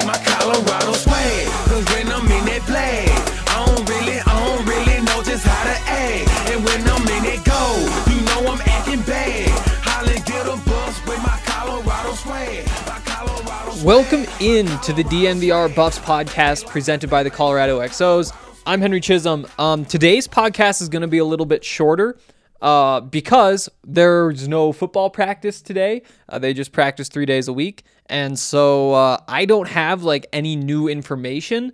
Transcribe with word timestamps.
Like 0.00 0.18
my 0.18 0.24
Colorado 0.24 0.92
swag. 0.92 1.46
Cause 1.68 1.84
when 1.94 2.08
I'm 2.08 2.24
in 2.24 2.44
that 2.46 2.62
flag, 2.62 3.08
I 3.48 3.66
don't 3.66 3.88
really, 3.88 4.20
I 4.20 4.32
don't 4.46 4.66
really 4.66 5.04
know 5.04 5.22
just 5.22 5.44
how 5.44 5.64
to 5.64 5.76
act. 5.90 6.50
And 6.50 6.64
when 6.64 6.80
I'm 6.88 7.02
in 7.02 7.24
it 7.24 7.44
go, 7.44 7.62
you 8.08 8.20
know 8.24 8.52
I'm 8.52 8.60
acting 8.66 9.02
bad. 9.02 9.48
Holly 9.82 10.20
get 10.26 10.46
a 10.46 10.56
bus 10.68 11.06
with 11.06 11.22
my 11.22 11.38
Colorado 11.44 12.12
swag. 12.14 12.66
My 12.86 13.00
Colorado 13.04 13.72
swag. 13.72 13.84
Welcome 13.84 14.26
in 14.40 14.66
to 14.80 14.92
the 14.92 15.04
DNVR 15.04 15.74
Buffs 15.74 15.98
podcast 15.98 16.66
presented 16.66 17.10
by 17.10 17.22
the 17.22 17.30
Colorado 17.30 17.80
XOs. 17.80 18.32
I'm 18.66 18.80
Henry 18.80 19.00
Chisholm. 19.00 19.46
Um, 19.58 19.84
today's 19.84 20.28
podcast 20.28 20.82
is 20.82 20.88
going 20.88 21.02
to 21.02 21.08
be 21.08 21.18
a 21.18 21.24
little 21.24 21.46
bit 21.46 21.64
shorter 21.64 22.18
uh, 22.62 23.00
because 23.00 23.68
there's 23.84 24.46
no 24.46 24.72
football 24.72 25.10
practice 25.10 25.60
today. 25.62 26.02
Uh, 26.28 26.38
they 26.38 26.52
just 26.52 26.72
practice 26.72 27.08
three 27.08 27.26
days 27.26 27.48
a 27.48 27.52
week. 27.52 27.84
And 28.10 28.36
so 28.36 28.92
uh, 28.92 29.18
I 29.28 29.44
don't 29.44 29.68
have 29.68 30.02
like 30.02 30.26
any 30.32 30.56
new 30.56 30.88
information, 30.88 31.72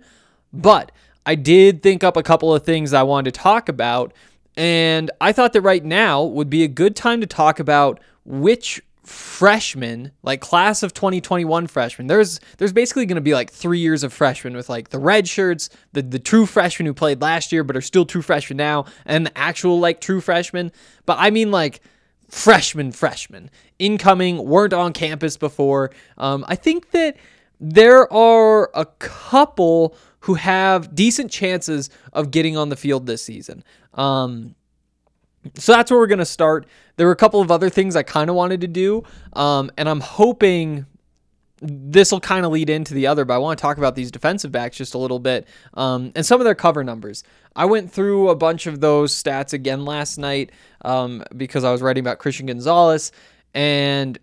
but 0.53 0.91
I 1.25 1.33
did 1.33 1.81
think 1.81 2.03
up 2.03 2.15
a 2.15 2.23
couple 2.23 2.53
of 2.53 2.63
things 2.63 2.93
I 2.93 3.03
wanted 3.03 3.33
to 3.33 3.39
talk 3.39 3.67
about. 3.67 4.13
And 4.55 5.09
I 5.19 5.33
thought 5.33 5.53
that 5.53 5.61
right 5.61 5.83
now 5.83 6.23
would 6.23 6.49
be 6.49 6.63
a 6.63 6.67
good 6.67 6.95
time 6.95 7.21
to 7.21 7.27
talk 7.27 7.59
about 7.59 7.99
which 8.23 8.81
freshmen, 9.03 10.11
like 10.21 10.39
class 10.39 10.83
of 10.83 10.93
2021 10.93 11.65
freshmen. 11.65 12.05
There's 12.05 12.39
there's 12.57 12.73
basically 12.73 13.07
going 13.07 13.15
to 13.15 13.21
be 13.21 13.33
like 13.33 13.51
3 13.51 13.79
years 13.79 14.03
of 14.03 14.13
freshmen 14.13 14.55
with 14.55 14.69
like 14.69 14.89
the 14.89 14.99
red 14.99 15.27
shirts, 15.27 15.69
the 15.93 16.03
the 16.03 16.19
true 16.19 16.45
freshmen 16.45 16.85
who 16.85 16.93
played 16.93 17.19
last 17.19 17.51
year 17.51 17.63
but 17.63 17.75
are 17.75 17.81
still 17.81 18.05
true 18.05 18.21
freshmen 18.21 18.57
now 18.57 18.85
and 19.05 19.25
the 19.25 19.35
actual 19.37 19.79
like 19.79 20.01
true 20.01 20.21
freshmen. 20.21 20.71
But 21.07 21.17
I 21.19 21.31
mean 21.31 21.49
like 21.49 21.81
freshmen 22.29 22.91
freshmen 22.91 23.49
incoming 23.79 24.37
weren't 24.37 24.73
on 24.73 24.93
campus 24.93 25.37
before. 25.37 25.91
Um, 26.17 26.45
I 26.47 26.55
think 26.55 26.91
that 26.91 27.15
there 27.59 28.11
are 28.11 28.69
a 28.73 28.85
couple 28.85 29.95
who 30.21 30.35
have 30.35 30.93
decent 30.93 31.31
chances 31.31 31.89
of 32.13 32.31
getting 32.31 32.57
on 32.57 32.69
the 32.69 32.75
field 32.75 33.05
this 33.05 33.23
season. 33.23 33.63
Um, 33.93 34.55
so 35.55 35.71
that's 35.71 35.89
where 35.89 35.99
we're 35.99 36.07
going 36.07 36.19
to 36.19 36.25
start. 36.25 36.67
There 36.97 37.07
were 37.07 37.13
a 37.13 37.17
couple 37.17 37.39
of 37.39 37.51
other 37.51 37.69
things 37.69 37.95
I 37.95 38.03
kind 38.03 38.29
of 38.29 38.35
wanted 38.35 38.61
to 38.61 38.67
do, 38.67 39.03
um, 39.33 39.71
and 39.77 39.87
I'm 39.87 40.01
hoping 40.01 40.85
this 41.61 42.11
will 42.11 42.19
kind 42.19 42.45
of 42.45 42.51
lead 42.51 42.69
into 42.69 42.93
the 42.93 43.07
other, 43.07 43.25
but 43.25 43.35
I 43.35 43.37
want 43.39 43.57
to 43.57 43.61
talk 43.61 43.77
about 43.77 43.95
these 43.95 44.11
defensive 44.11 44.51
backs 44.51 44.77
just 44.77 44.93
a 44.93 44.97
little 44.97 45.19
bit 45.19 45.47
um, 45.73 46.11
and 46.15 46.25
some 46.25 46.39
of 46.39 46.45
their 46.45 46.55
cover 46.55 46.83
numbers. 46.83 47.23
I 47.55 47.65
went 47.65 47.91
through 47.91 48.29
a 48.29 48.35
bunch 48.35 48.67
of 48.67 48.79
those 48.79 49.11
stats 49.11 49.53
again 49.53 49.83
last 49.83 50.17
night 50.17 50.51
um, 50.85 51.23
because 51.35 51.63
I 51.63 51.71
was 51.71 51.81
writing 51.81 52.01
about 52.01 52.19
Christian 52.19 52.45
Gonzalez, 52.45 53.11
and 53.53 54.19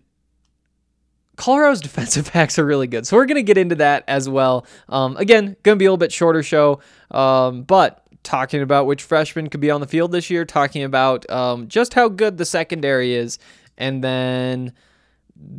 Colorado's 1.35 1.81
defensive 1.81 2.31
backs 2.31 2.57
are 2.57 2.65
really 2.65 2.87
good. 2.87 3.05
So 3.05 3.17
we're 3.17 3.25
going 3.25 3.35
to 3.35 3.43
get 3.43 3.57
into 3.57 3.75
that 3.75 4.05
as 4.07 4.29
well. 4.29 4.65
Um, 4.87 5.17
again, 5.17 5.57
going 5.63 5.75
to 5.75 5.79
be 5.79 5.85
a 5.85 5.89
little 5.89 5.97
bit 5.97 6.13
shorter 6.13 6.43
show, 6.43 6.79
um, 7.11 7.63
but 7.63 8.01
talking 8.23 8.61
about 8.61 8.87
which 8.87 9.03
freshmen 9.03 9.49
could 9.49 9.59
be 9.59 9.69
on 9.69 9.81
the 9.81 9.87
field 9.87 10.11
this 10.11 10.29
year, 10.29 10.45
talking 10.45 10.83
about 10.83 11.29
um, 11.29 11.67
just 11.67 11.93
how 11.93 12.07
good 12.07 12.37
the 12.37 12.45
secondary 12.45 13.13
is, 13.13 13.37
and 13.77 14.03
then 14.03 14.73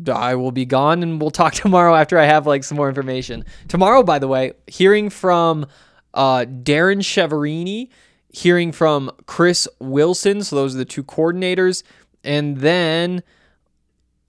I 0.08 0.34
will 0.34 0.52
be 0.52 0.64
gone 0.64 1.02
and 1.02 1.20
we'll 1.20 1.30
talk 1.30 1.52
tomorrow 1.54 1.94
after 1.94 2.18
I 2.18 2.24
have 2.24 2.46
like 2.46 2.64
some 2.64 2.76
more 2.76 2.88
information. 2.88 3.44
Tomorrow, 3.68 4.02
by 4.02 4.18
the 4.18 4.28
way, 4.28 4.52
hearing 4.66 5.10
from 5.10 5.66
uh, 6.14 6.44
Darrin 6.44 7.00
Chiaverini, 7.00 7.88
hearing 8.30 8.72
from 8.72 9.10
Chris 9.26 9.68
Wilson. 9.78 10.42
So 10.42 10.56
those 10.56 10.74
are 10.74 10.78
the 10.78 10.84
two 10.84 11.04
coordinators. 11.04 11.82
And 12.24 12.58
then 12.58 13.22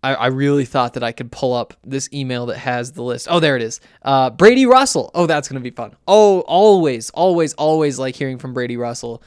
I, 0.04 0.14
I 0.14 0.28
really 0.28 0.66
thought 0.66 0.94
that 0.94 1.04
I 1.04 1.12
could 1.12 1.32
pull 1.32 1.54
up 1.54 1.74
this 1.84 2.10
email 2.14 2.46
that 2.48 2.58
has 2.58 2.92
the 2.92 3.04
list. 3.04 3.28
Oh, 3.30 3.40
there 3.40 3.56
it 3.56 3.62
is. 3.62 3.80
Uh, 4.04 4.30
Brady 4.30 4.66
Russell. 4.66 5.12
Oh, 5.14 5.26
that's 5.26 5.48
going 5.48 5.62
to 5.62 5.64
be 5.64 5.76
fun. 5.76 5.96
Oh, 6.08 6.42
always, 6.42 7.10
always, 7.12 7.54
always 7.56 7.98
like 7.98 8.16
hearing 8.16 8.38
from 8.38 8.54
Brady 8.54 8.78
Russell. 8.78 9.24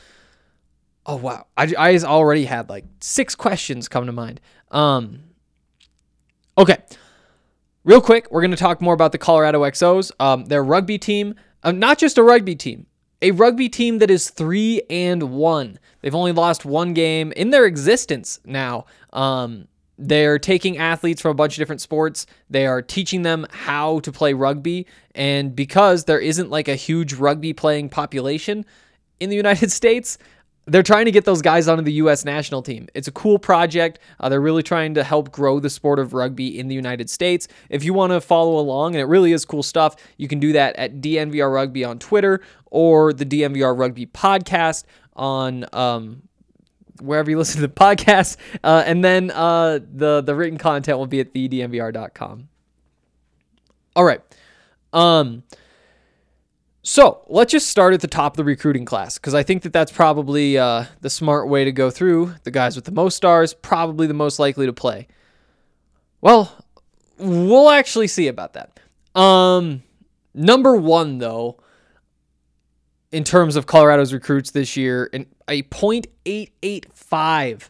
Oh, 1.07 1.17
wow. 1.17 1.47
I, 1.57 1.75
I 1.77 1.99
already 1.99 2.45
had 2.45 2.69
like 2.69 2.85
six 3.01 3.35
questions 3.35 3.89
come 3.89 4.07
to 4.07 4.13
mind. 4.13 4.41
Um, 4.71 5.25
okay. 6.61 6.79
Real 7.83 8.01
quick, 8.01 8.31
we're 8.31 8.43
going 8.43 8.51
to 8.51 8.57
talk 8.57 8.83
more 8.83 8.93
about 8.93 9.13
the 9.13 9.19
Colorado 9.19 9.63
XOs, 9.63 10.13
um, 10.21 10.45
their 10.45 10.63
rugby 10.63 10.99
team. 10.99 11.35
Um, 11.63 11.79
not 11.79 11.99
just 11.99 12.19
a 12.19 12.23
rugby 12.23 12.55
team, 12.55 12.87
a 13.23 13.31
rugby 13.33 13.69
team 13.69 13.99
that 13.99 14.11
is 14.11 14.31
three 14.31 14.83
and 14.91 15.31
one. 15.31 15.79
They've 16.01 16.15
only 16.15 16.33
lost 16.33 16.65
one 16.65 16.95
game 16.95 17.33
in 17.33 17.51
their 17.51 17.67
existence 17.67 18.41
now. 18.45 18.85
Um, 19.13 19.69
they're 19.99 20.39
taking 20.39 20.79
athletes 20.79 21.21
from 21.21 21.33
a 21.33 21.35
bunch 21.35 21.55
of 21.55 21.59
different 21.59 21.83
sports. 21.83 22.27
They 22.49 22.67
are 22.67 22.81
teaching 22.81 23.23
them 23.23 23.47
how 23.51 24.01
to 24.01 24.13
play 24.13 24.33
rugby. 24.33 24.87
And 25.15 25.55
because 25.55 26.05
there 26.05 26.19
isn't 26.19 26.51
like 26.51 26.69
a 26.69 26.75
huge 26.75 27.15
rugby 27.15 27.53
playing 27.53 27.91
population 27.91 28.65
in 29.21 29.29
the 29.29 29.37
United 29.37 29.71
States, 29.73 30.17
they're 30.71 30.85
trying 30.85 31.05
to 31.07 31.11
get 31.11 31.25
those 31.25 31.43
guys 31.43 31.67
onto 31.67 31.83
the 31.83 31.95
U.S. 31.95 32.25
national 32.25 32.63
team. 32.63 32.89
It's 32.95 33.09
a 33.09 33.13
cool 33.13 33.39
project. 33.39 33.99
Uh, 34.21 34.29
they're 34.29 34.41
really 34.41 34.63
trying 34.63 34.95
to 34.95 35.03
help 35.03 35.33
grow 35.33 35.59
the 35.59 35.69
sport 35.69 35.99
of 35.99 36.15
rugby 36.15 36.59
in 36.59 36.69
the 36.69 36.75
United 36.77 37.11
States. 37.11 37.49
If 37.69 37.83
you 37.83 37.93
want 37.93 38.13
to 38.13 38.21
follow 38.21 38.57
along, 38.59 38.95
and 38.95 39.03
it 39.03 39.07
really 39.07 39.33
is 39.33 39.45
cool 39.45 39.65
stuff, 39.65 39.97
you 40.17 40.29
can 40.29 40.39
do 40.39 40.53
that 40.53 40.77
at 40.77 41.01
DNVR 41.01 41.53
Rugby 41.53 41.85
on 41.85 41.99
Twitter 41.99 42.41
or 42.67 43.13
the 43.13 43.27
DNVR 43.27 43.77
Rugby 43.77 44.07
podcast 44.07 44.85
on 45.17 45.67
um, 45.73 46.23
wherever 47.01 47.29
you 47.29 47.37
listen 47.37 47.61
to 47.61 47.67
the 47.67 47.73
podcast. 47.73 48.37
Uh, 48.63 48.85
and 48.87 49.05
then 49.05 49.33
uh, 49.33 49.81
the 49.93 50.21
the 50.21 50.35
written 50.35 50.59
content 50.59 50.99
will 50.99 51.07
be 51.07 51.19
at 51.19 51.35
thednvr.com. 51.35 52.49
All 53.97 54.05
right. 54.05 54.21
Um. 54.93 55.43
So 56.83 57.23
let's 57.29 57.53
just 57.53 57.69
start 57.69 57.93
at 57.93 58.01
the 58.01 58.09
top 58.09 58.33
of 58.33 58.37
the 58.39 58.45
recruiting 58.45 58.87
class 58.87 59.19
because 59.19 59.35
I 59.35 59.43
think 59.43 59.63
that 59.63 59.73
that's 59.73 59.93
probably 59.93 60.57
uh, 60.57 60.87
the 61.03 61.11
smart 61.11 61.49
way 61.49 61.65
to 61.65 61.73
go 61.73 61.91
through. 61.91 62.35
The 62.45 62.51
guys 62.51 62.75
with 62.75 62.87
the 62.87 62.93
most 62.93 63.17
stars, 63.17 63.53
probably 63.53 64.07
the 64.07 64.15
most 64.15 64.39
likely 64.39 64.67
to 64.67 64.73
play. 64.73 65.07
Well, 66.23 66.65
we'll 67.19 67.71
actually 67.71 68.09
see 68.09 68.29
about 68.29 68.55
that. 68.55 68.81
Um, 69.19 69.83
number 70.33 70.77
one, 70.77 71.19
though, 71.19 71.59
in 73.13 73.25
terms 73.25 73.57
of 73.57 73.67
Colorado's 73.67 74.15
recruits 74.15 74.53
this 74.53 74.77
year, 74.77 75.11
an, 75.13 75.27
a 75.49 75.63
.885 75.65 77.69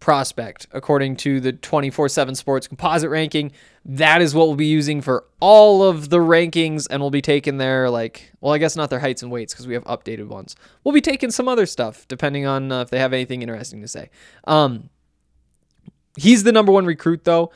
prospect 0.00 0.66
according 0.72 1.14
to 1.14 1.40
the 1.40 1.52
24/7 1.52 2.34
Sports 2.34 2.66
composite 2.66 3.10
ranking. 3.10 3.52
That 3.84 4.20
is 4.20 4.34
what 4.34 4.46
we'll 4.46 4.56
be 4.56 4.66
using 4.66 5.00
for 5.00 5.24
all 5.40 5.82
of 5.82 6.10
the 6.10 6.18
rankings 6.18 6.86
and 6.90 7.00
we'll 7.00 7.10
be 7.10 7.22
taking 7.22 7.56
their 7.56 7.88
like 7.88 8.32
well, 8.40 8.52
I 8.52 8.58
guess 8.58 8.76
not 8.76 8.90
their 8.90 9.00
heights 9.00 9.22
and 9.22 9.32
weights 9.32 9.54
because 9.54 9.66
we 9.66 9.74
have 9.74 9.84
updated 9.84 10.28
ones. 10.28 10.54
We'll 10.84 10.94
be 10.94 11.00
taking 11.00 11.30
some 11.30 11.48
other 11.48 11.66
stuff 11.66 12.06
depending 12.06 12.46
on 12.46 12.70
uh, 12.70 12.82
if 12.82 12.90
they 12.90 12.98
have 12.98 13.12
anything 13.12 13.42
interesting 13.42 13.80
to 13.80 13.88
say. 13.88 14.10
Um 14.44 14.90
he's 16.16 16.42
the 16.42 16.52
number 16.52 16.72
1 16.72 16.84
recruit 16.84 17.24
though. 17.24 17.52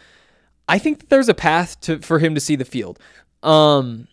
I 0.66 0.78
think 0.78 1.00
that 1.00 1.10
there's 1.10 1.28
a 1.28 1.34
path 1.34 1.78
to 1.82 1.98
for 1.98 2.18
him 2.18 2.34
to 2.34 2.40
see 2.40 2.56
the 2.56 2.64
field. 2.64 2.98
Um 3.42 4.08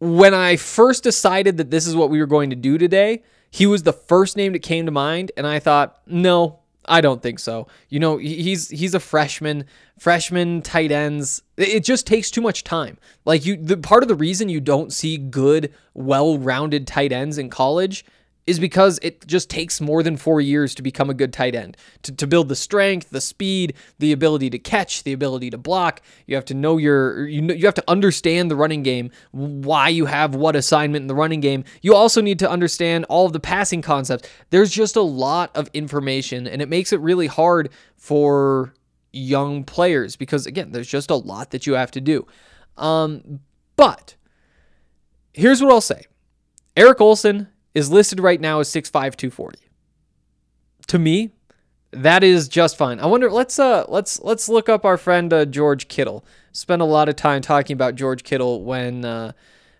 when 0.00 0.34
I 0.34 0.56
first 0.56 1.04
decided 1.04 1.58
that 1.58 1.70
this 1.70 1.86
is 1.86 1.94
what 1.94 2.10
we 2.10 2.18
were 2.18 2.26
going 2.26 2.50
to 2.50 2.56
do 2.56 2.76
today, 2.76 3.22
he 3.52 3.66
was 3.66 3.84
the 3.84 3.92
first 3.92 4.36
name 4.36 4.52
that 4.52 4.62
came 4.62 4.86
to 4.86 4.90
mind, 4.90 5.30
and 5.36 5.46
I 5.46 5.60
thought, 5.60 6.00
no, 6.06 6.58
I 6.86 7.00
don't 7.00 7.22
think 7.22 7.38
so. 7.38 7.68
You 7.88 8.00
know, 8.00 8.16
he's 8.16 8.68
he's 8.68 8.94
a 8.94 9.00
freshman. 9.00 9.64
Freshman 9.98 10.62
tight 10.62 10.90
ends, 10.90 11.42
it 11.56 11.84
just 11.84 12.06
takes 12.06 12.30
too 12.30 12.40
much 12.40 12.64
time. 12.64 12.98
Like 13.24 13.46
you, 13.46 13.56
the 13.56 13.76
part 13.76 14.02
of 14.02 14.08
the 14.08 14.16
reason 14.16 14.48
you 14.48 14.60
don't 14.60 14.92
see 14.92 15.16
good, 15.16 15.72
well-rounded 15.94 16.86
tight 16.88 17.12
ends 17.12 17.38
in 17.38 17.50
college 17.50 18.04
is 18.46 18.58
because 18.58 18.98
it 19.02 19.26
just 19.26 19.48
takes 19.48 19.80
more 19.80 20.02
than 20.02 20.16
four 20.16 20.40
years 20.40 20.74
to 20.74 20.82
become 20.82 21.08
a 21.08 21.14
good 21.14 21.32
tight 21.32 21.54
end. 21.54 21.76
To, 22.02 22.12
to 22.12 22.26
build 22.26 22.48
the 22.48 22.56
strength, 22.56 23.10
the 23.10 23.20
speed, 23.20 23.74
the 23.98 24.12
ability 24.12 24.50
to 24.50 24.58
catch, 24.58 25.04
the 25.04 25.12
ability 25.12 25.50
to 25.50 25.58
block. 25.58 26.02
You 26.26 26.34
have 26.34 26.44
to 26.46 26.54
know 26.54 26.76
your 26.76 27.26
you 27.28 27.40
know, 27.40 27.54
you 27.54 27.66
have 27.66 27.74
to 27.74 27.84
understand 27.88 28.50
the 28.50 28.56
running 28.56 28.82
game, 28.82 29.10
why 29.30 29.88
you 29.88 30.06
have 30.06 30.34
what 30.34 30.56
assignment 30.56 31.02
in 31.02 31.06
the 31.06 31.14
running 31.14 31.40
game. 31.40 31.64
You 31.82 31.94
also 31.94 32.20
need 32.20 32.40
to 32.40 32.50
understand 32.50 33.04
all 33.08 33.26
of 33.26 33.32
the 33.32 33.40
passing 33.40 33.82
concepts. 33.82 34.28
There's 34.50 34.72
just 34.72 34.96
a 34.96 35.02
lot 35.02 35.54
of 35.56 35.68
information, 35.72 36.46
and 36.48 36.60
it 36.60 36.68
makes 36.68 36.92
it 36.92 37.00
really 37.00 37.28
hard 37.28 37.70
for 37.96 38.74
young 39.12 39.62
players 39.62 40.16
because 40.16 40.46
again, 40.46 40.72
there's 40.72 40.88
just 40.88 41.10
a 41.10 41.16
lot 41.16 41.50
that 41.50 41.66
you 41.66 41.74
have 41.74 41.90
to 41.92 42.00
do. 42.00 42.26
Um, 42.76 43.40
but 43.76 44.16
here's 45.32 45.62
what 45.62 45.72
I'll 45.72 45.80
say. 45.80 46.06
Eric 46.76 47.00
Olson 47.00 47.48
is 47.74 47.90
listed 47.90 48.20
right 48.20 48.40
now 48.40 48.60
as 48.60 48.68
6'5", 48.68 48.90
240. 48.90 49.58
To 50.88 50.98
me, 50.98 51.30
that 51.92 52.24
is 52.24 52.48
just 52.48 52.76
fine. 52.76 52.98
I 53.00 53.06
wonder. 53.06 53.30
Let's 53.30 53.58
uh, 53.58 53.84
let's 53.88 54.20
let's 54.22 54.48
look 54.48 54.68
up 54.68 54.84
our 54.84 54.96
friend 54.96 55.32
uh, 55.32 55.44
George 55.44 55.88
Kittle. 55.88 56.24
Spent 56.52 56.82
a 56.82 56.86
lot 56.86 57.08
of 57.08 57.16
time 57.16 57.42
talking 57.42 57.74
about 57.74 57.94
George 57.94 58.24
Kittle 58.24 58.64
when 58.64 59.04
uh, 59.04 59.32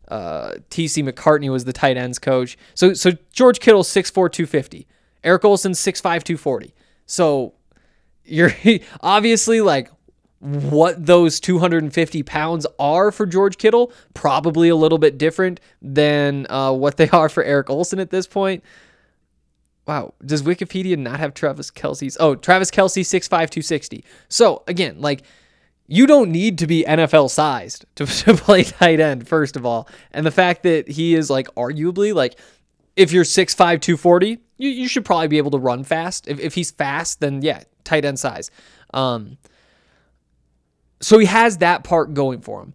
uh, 0.09 0.53
T.C. 0.71 1.03
McCartney 1.03 1.51
was 1.51 1.65
the 1.65 1.73
tight 1.73 1.97
ends 1.97 2.19
coach. 2.19 2.59
So 2.75 2.93
so 2.93 3.13
George 3.33 3.61
Kittle 3.61 3.83
6'4", 3.83 4.13
250. 4.13 4.87
Eric 5.25 5.45
Olson 5.45 5.73
6'5", 5.73 6.03
240. 6.03 6.75
So 7.07 7.55
you're 8.25 8.53
obviously 9.01 9.61
like 9.61 9.91
what 10.43 11.07
those 11.07 11.39
250 11.39 12.25
pounds 12.25 12.67
are 12.81 13.13
for 13.13 13.27
George 13.27 13.59
Kittle, 13.59 13.93
probably 14.13 14.69
a 14.69 14.75
little 14.75 14.99
bit 14.99 15.17
different 15.17 15.61
than 15.81 16.49
uh, 16.51 16.73
what 16.73 16.97
they 16.97 17.09
are 17.11 17.29
for 17.29 17.45
Eric 17.45 17.71
Olson 17.71 18.01
at 18.01 18.11
this 18.11 18.27
point. 18.27 18.65
Wow, 19.87 20.15
does 20.25 20.43
Wikipedia 20.43 20.99
not 20.99 21.21
have 21.21 21.33
Travis 21.33 21.71
Kelce's? 21.71 22.17
Oh, 22.19 22.35
Travis 22.35 22.73
Kelce 22.73 23.03
6'5, 23.03 23.29
260. 23.29 24.05
So, 24.29 24.65
again, 24.67 25.01
like, 25.01 25.23
you 25.87 26.07
don't 26.07 26.31
need 26.31 26.59
to 26.59 26.67
be 26.67 26.85
NFL 26.85 27.31
sized 27.31 27.85
to, 27.95 28.07
to 28.25 28.35
play 28.35 28.65
tight 28.65 28.99
end, 28.99 29.29
first 29.29 29.57
of 29.57 29.65
all. 29.65 29.89
And 30.11 30.27
the 30.27 30.31
fact 30.33 30.65
that 30.65 30.89
he 30.89 31.15
is, 31.15 31.31
like, 31.31 31.49
arguably, 31.55 32.13
like, 32.13 32.37
if 32.97 33.13
you're 33.13 33.25
6'5, 33.25 33.57
240, 33.57 34.39
you, 34.59 34.71
you 34.71 34.89
should 34.89 35.05
probably 35.05 35.29
be 35.29 35.39
able 35.39 35.53
to 35.53 35.59
run 35.59 35.85
fast. 35.85 36.27
If, 36.27 36.41
if 36.41 36.55
he's 36.55 36.73
fast, 36.73 37.21
then 37.21 37.43
yeah, 37.43 37.63
tight 37.85 38.05
end 38.05 38.19
size. 38.19 38.51
Um, 38.93 39.39
so 41.03 41.19
he 41.19 41.27
has 41.27 41.59
that 41.59 41.85
part 41.85 42.15
going 42.15 42.41
for 42.41 42.63
him. 42.63 42.75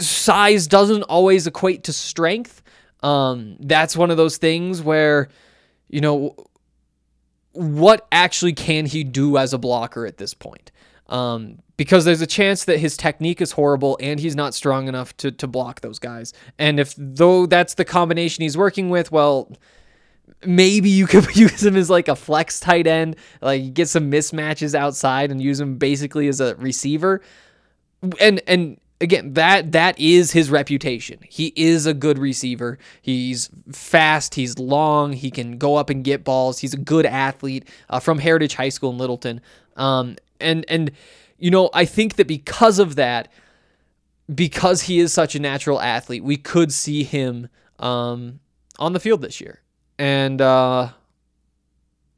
Size 0.00 0.66
doesn't 0.66 1.04
always 1.04 1.46
equate 1.46 1.84
to 1.84 1.92
strength. 1.92 2.62
Um, 3.02 3.56
that's 3.60 3.96
one 3.96 4.10
of 4.10 4.16
those 4.16 4.36
things 4.36 4.82
where, 4.82 5.28
you 5.88 6.00
know, 6.00 6.34
what 7.52 8.06
actually 8.10 8.52
can 8.52 8.86
he 8.86 9.04
do 9.04 9.38
as 9.38 9.52
a 9.52 9.58
blocker 9.58 10.06
at 10.06 10.16
this 10.16 10.34
point? 10.34 10.72
Um, 11.08 11.58
because 11.76 12.04
there's 12.04 12.20
a 12.20 12.26
chance 12.26 12.64
that 12.64 12.78
his 12.78 12.96
technique 12.96 13.40
is 13.40 13.52
horrible 13.52 13.96
and 14.00 14.18
he's 14.18 14.34
not 14.34 14.54
strong 14.54 14.88
enough 14.88 15.16
to 15.18 15.30
to 15.30 15.46
block 15.46 15.82
those 15.82 15.98
guys. 15.98 16.32
And 16.58 16.80
if 16.80 16.94
though 16.96 17.46
that's 17.46 17.74
the 17.74 17.84
combination 17.84 18.42
he's 18.42 18.56
working 18.56 18.90
with, 18.90 19.12
well, 19.12 19.52
maybe 20.46 20.88
you 20.88 21.06
could 21.06 21.24
use 21.36 21.64
him 21.64 21.76
as 21.76 21.90
like 21.90 22.08
a 22.08 22.16
flex 22.16 22.60
tight 22.60 22.86
end, 22.86 23.16
like 23.40 23.74
get 23.74 23.88
some 23.88 24.10
mismatches 24.10 24.74
outside 24.74 25.30
and 25.30 25.40
use 25.40 25.60
him 25.60 25.76
basically 25.76 26.28
as 26.28 26.40
a 26.40 26.54
receiver. 26.56 27.20
And 28.20 28.40
and 28.46 28.78
again, 29.00 29.34
that 29.34 29.72
that 29.72 29.98
is 29.98 30.32
his 30.32 30.50
reputation. 30.50 31.18
He 31.28 31.52
is 31.56 31.86
a 31.86 31.94
good 31.94 32.18
receiver. 32.18 32.78
He's 33.02 33.50
fast. 33.72 34.34
He's 34.34 34.58
long. 34.58 35.12
He 35.12 35.30
can 35.30 35.58
go 35.58 35.76
up 35.76 35.90
and 35.90 36.04
get 36.04 36.24
balls. 36.24 36.58
He's 36.60 36.74
a 36.74 36.78
good 36.78 37.06
athlete 37.06 37.68
uh, 37.90 38.00
from 38.00 38.18
Heritage 38.18 38.54
High 38.54 38.70
School 38.70 38.90
in 38.90 38.98
Littleton. 38.98 39.40
Um, 39.76 40.16
and 40.40 40.64
and 40.68 40.92
you 41.38 41.50
know, 41.50 41.70
I 41.74 41.84
think 41.84 42.16
that 42.16 42.26
because 42.26 42.78
of 42.78 42.96
that, 42.96 43.28
because 44.32 44.82
he 44.82 44.98
is 44.98 45.12
such 45.12 45.34
a 45.34 45.38
natural 45.38 45.80
athlete, 45.80 46.24
we 46.24 46.36
could 46.36 46.72
see 46.72 47.04
him 47.04 47.48
um, 47.78 48.40
on 48.78 48.92
the 48.92 49.00
field 49.00 49.20
this 49.20 49.40
year 49.40 49.60
and 49.98 50.40
uh, 50.40 50.90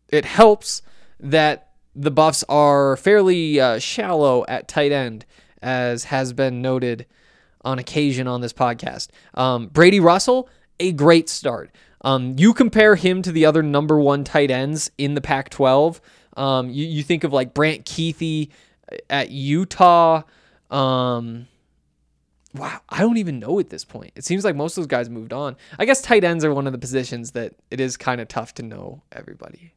it 0.09 0.25
helps 0.25 0.83
that 1.21 1.71
the 1.95 2.11
Buffs 2.11 2.45
are 2.49 2.97
fairly 2.97 3.61
uh, 3.61 3.79
shallow 3.79 4.45
at 4.49 4.69
tight 4.69 4.93
end, 4.93 5.27
as 5.61 6.05
has 6.05 6.33
been 6.33 6.63
noted 6.63 7.07
on 7.63 7.79
occasion 7.79 8.27
on 8.27 8.41
this 8.41 8.53
podcast. 8.53 9.09
Um, 9.35 9.67
Brady 9.67 10.01
Russell, 10.01 10.49
a 10.79 10.93
great 10.93 11.29
start. 11.29 11.71
Um, 12.03 12.37
you 12.39 12.55
compare 12.55 12.95
him 12.95 13.23
to 13.23 13.33
the 13.33 13.45
other 13.45 13.63
number 13.63 13.99
one 13.99 14.23
tight 14.23 14.51
ends 14.51 14.91
in 14.99 15.15
the 15.15 15.21
Pac 15.21 15.51
12. 15.51 16.01
Um, 16.37 16.71
you, 16.71 16.87
you 16.87 17.03
think 17.03 17.25
of 17.25 17.33
like 17.33 17.55
Brant 17.55 17.85
Kuithe 17.85 18.51
at 19.11 19.31
Utah. 19.31 20.23
Um, 20.71 21.49
wow, 22.59 22.81
I 22.89 23.01
don't 23.01 23.17
even 23.17 23.39
know 23.39 23.59
at 23.59 23.71
this 23.71 23.85
point. 23.85 24.13
It 24.17 24.25
seems 24.25 24.45
like 24.45 24.57
most 24.57 24.77
of 24.77 24.83
those 24.83 24.89
guys 24.89 25.09
moved 25.09 25.33
on. 25.33 25.57
I 25.79 25.85
guess 25.85 26.03
tight 26.03 26.25
ends 26.25 26.45
are 26.45 26.53
one 26.53 26.67
of 26.67 26.73
the 26.73 26.79
positions 26.79 27.33
that 27.33 27.55
it 27.71 27.81
is 27.81 27.97
kind 27.97 28.21
of 28.21 28.29
tough 28.29 28.55
to 28.55 28.63
know 28.63 29.03
everybody. 29.13 29.75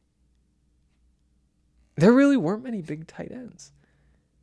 There 1.96 2.12
really 2.12 2.36
weren't 2.36 2.64
many 2.64 2.82
big 2.82 3.06
tight 3.06 3.30
ends. 3.32 3.72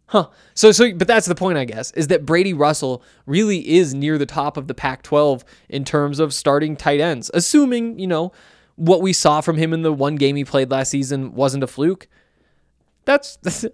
Huh. 0.07 0.29
So 0.55 0.71
so 0.71 0.91
but 0.93 1.07
that's 1.07 1.27
the 1.27 1.35
point 1.35 1.59
I 1.59 1.65
guess 1.65 1.91
is 1.91 2.07
that 2.07 2.25
Brady 2.25 2.53
Russell 2.53 3.03
really 3.27 3.69
is 3.69 3.93
near 3.93 4.17
the 4.17 4.25
top 4.25 4.57
of 4.57 4.67
the 4.67 4.73
Pac-12 4.73 5.43
in 5.67 5.85
terms 5.85 6.19
of 6.19 6.33
starting 6.33 6.75
tight 6.75 6.99
ends. 6.99 7.29
Assuming, 7.33 7.99
you 7.99 8.07
know, 8.07 8.31
what 8.75 9.01
we 9.01 9.13
saw 9.13 9.41
from 9.41 9.57
him 9.57 9.71
in 9.71 9.83
the 9.83 9.93
one 9.93 10.15
game 10.15 10.35
he 10.35 10.45
played 10.45 10.71
last 10.71 10.89
season 10.89 11.35
wasn't 11.35 11.63
a 11.63 11.67
fluke. 11.67 12.07
That's, 13.05 13.35
that's 13.43 13.65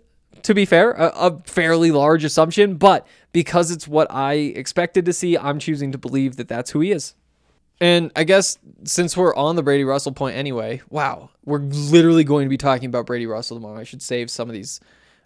to 0.43 0.53
be 0.53 0.65
fair, 0.65 0.91
a, 0.91 1.07
a, 1.15 1.39
fairly 1.45 1.91
large 1.91 2.23
assumption, 2.23 2.75
but 2.75 3.07
because 3.31 3.71
it's 3.71 3.87
what 3.87 4.07
I 4.09 4.33
expected 4.33 5.05
to 5.05 5.13
see, 5.13 5.37
I'm 5.37 5.59
choosing 5.59 5.91
to 5.91 5.97
believe 5.97 6.35
that 6.37 6.47
that's 6.47 6.71
who 6.71 6.81
he 6.81 6.91
is. 6.91 7.15
And 7.81 8.11
I 8.15 8.23
guess 8.23 8.57
since 8.85 9.17
we're 9.17 9.35
on 9.35 9.55
the 9.55 9.63
Brady 9.63 9.83
Russell 9.83 10.13
point 10.13 10.37
anyway, 10.37 10.81
wow, 10.89 11.29
we're 11.43 11.59
literally 11.59 12.23
going 12.23 12.45
to 12.45 12.49
be 12.49 12.57
talking 12.57 12.87
about 12.87 13.05
Brady 13.05 13.25
Russell 13.25 13.57
tomorrow. 13.57 13.79
I 13.79 13.83
should 13.83 14.01
save 14.01 14.29
some 14.29 14.47
of 14.47 14.53
these 14.53 14.79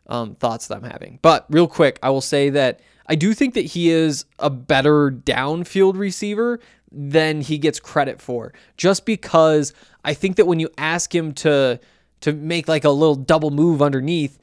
um, 0.07 0.35
thoughts 0.35 0.67
that 0.67 0.77
I'm 0.77 0.89
having. 0.89 1.19
But 1.21 1.45
real 1.49 1.67
quick, 1.67 1.99
I 2.01 2.09
will 2.09 2.21
say 2.21 2.49
that 2.49 2.79
I 3.07 3.15
do 3.15 3.33
think 3.33 3.53
that 3.53 3.65
he 3.65 3.89
is 3.89 4.25
a 4.39 4.49
better 4.49 5.11
downfield 5.11 5.97
receiver 5.97 6.59
than 6.91 7.41
he 7.41 7.57
gets 7.57 7.79
credit 7.79 8.19
for, 8.19 8.53
just 8.77 9.05
because 9.05 9.73
I 10.03 10.13
think 10.13 10.37
that 10.37 10.45
when 10.45 10.59
you 10.59 10.69
ask 10.77 11.13
him 11.13 11.33
to 11.33 11.79
to 12.21 12.33
make 12.33 12.67
like 12.67 12.83
a 12.83 12.89
little 12.89 13.15
double 13.15 13.51
move 13.51 13.81
underneath, 13.81 14.39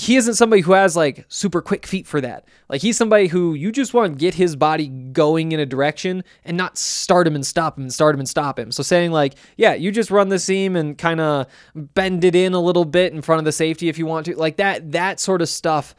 he 0.00 0.16
isn't 0.16 0.32
somebody 0.32 0.62
who 0.62 0.72
has 0.72 0.96
like 0.96 1.26
super 1.28 1.60
quick 1.60 1.86
feet 1.86 2.06
for 2.06 2.22
that. 2.22 2.48
Like 2.70 2.80
he's 2.80 2.96
somebody 2.96 3.26
who 3.26 3.52
you 3.52 3.70
just 3.70 3.92
want 3.92 4.14
to 4.14 4.18
get 4.18 4.32
his 4.32 4.56
body 4.56 4.88
going 4.88 5.52
in 5.52 5.60
a 5.60 5.66
direction 5.66 6.24
and 6.42 6.56
not 6.56 6.78
start 6.78 7.26
him 7.26 7.34
and 7.34 7.46
stop 7.46 7.76
him 7.76 7.84
and 7.84 7.92
start 7.92 8.14
him 8.14 8.20
and 8.20 8.28
stop 8.28 8.58
him. 8.58 8.72
So 8.72 8.82
saying 8.82 9.12
like, 9.12 9.34
yeah, 9.58 9.74
you 9.74 9.92
just 9.92 10.10
run 10.10 10.30
the 10.30 10.38
seam 10.38 10.74
and 10.74 10.96
kind 10.96 11.20
of 11.20 11.46
bend 11.74 12.24
it 12.24 12.34
in 12.34 12.54
a 12.54 12.60
little 12.60 12.86
bit 12.86 13.12
in 13.12 13.20
front 13.20 13.40
of 13.40 13.44
the 13.44 13.52
safety 13.52 13.90
if 13.90 13.98
you 13.98 14.06
want 14.06 14.24
to. 14.24 14.36
Like 14.36 14.56
that 14.56 14.92
that 14.92 15.20
sort 15.20 15.42
of 15.42 15.50
stuff 15.50 15.94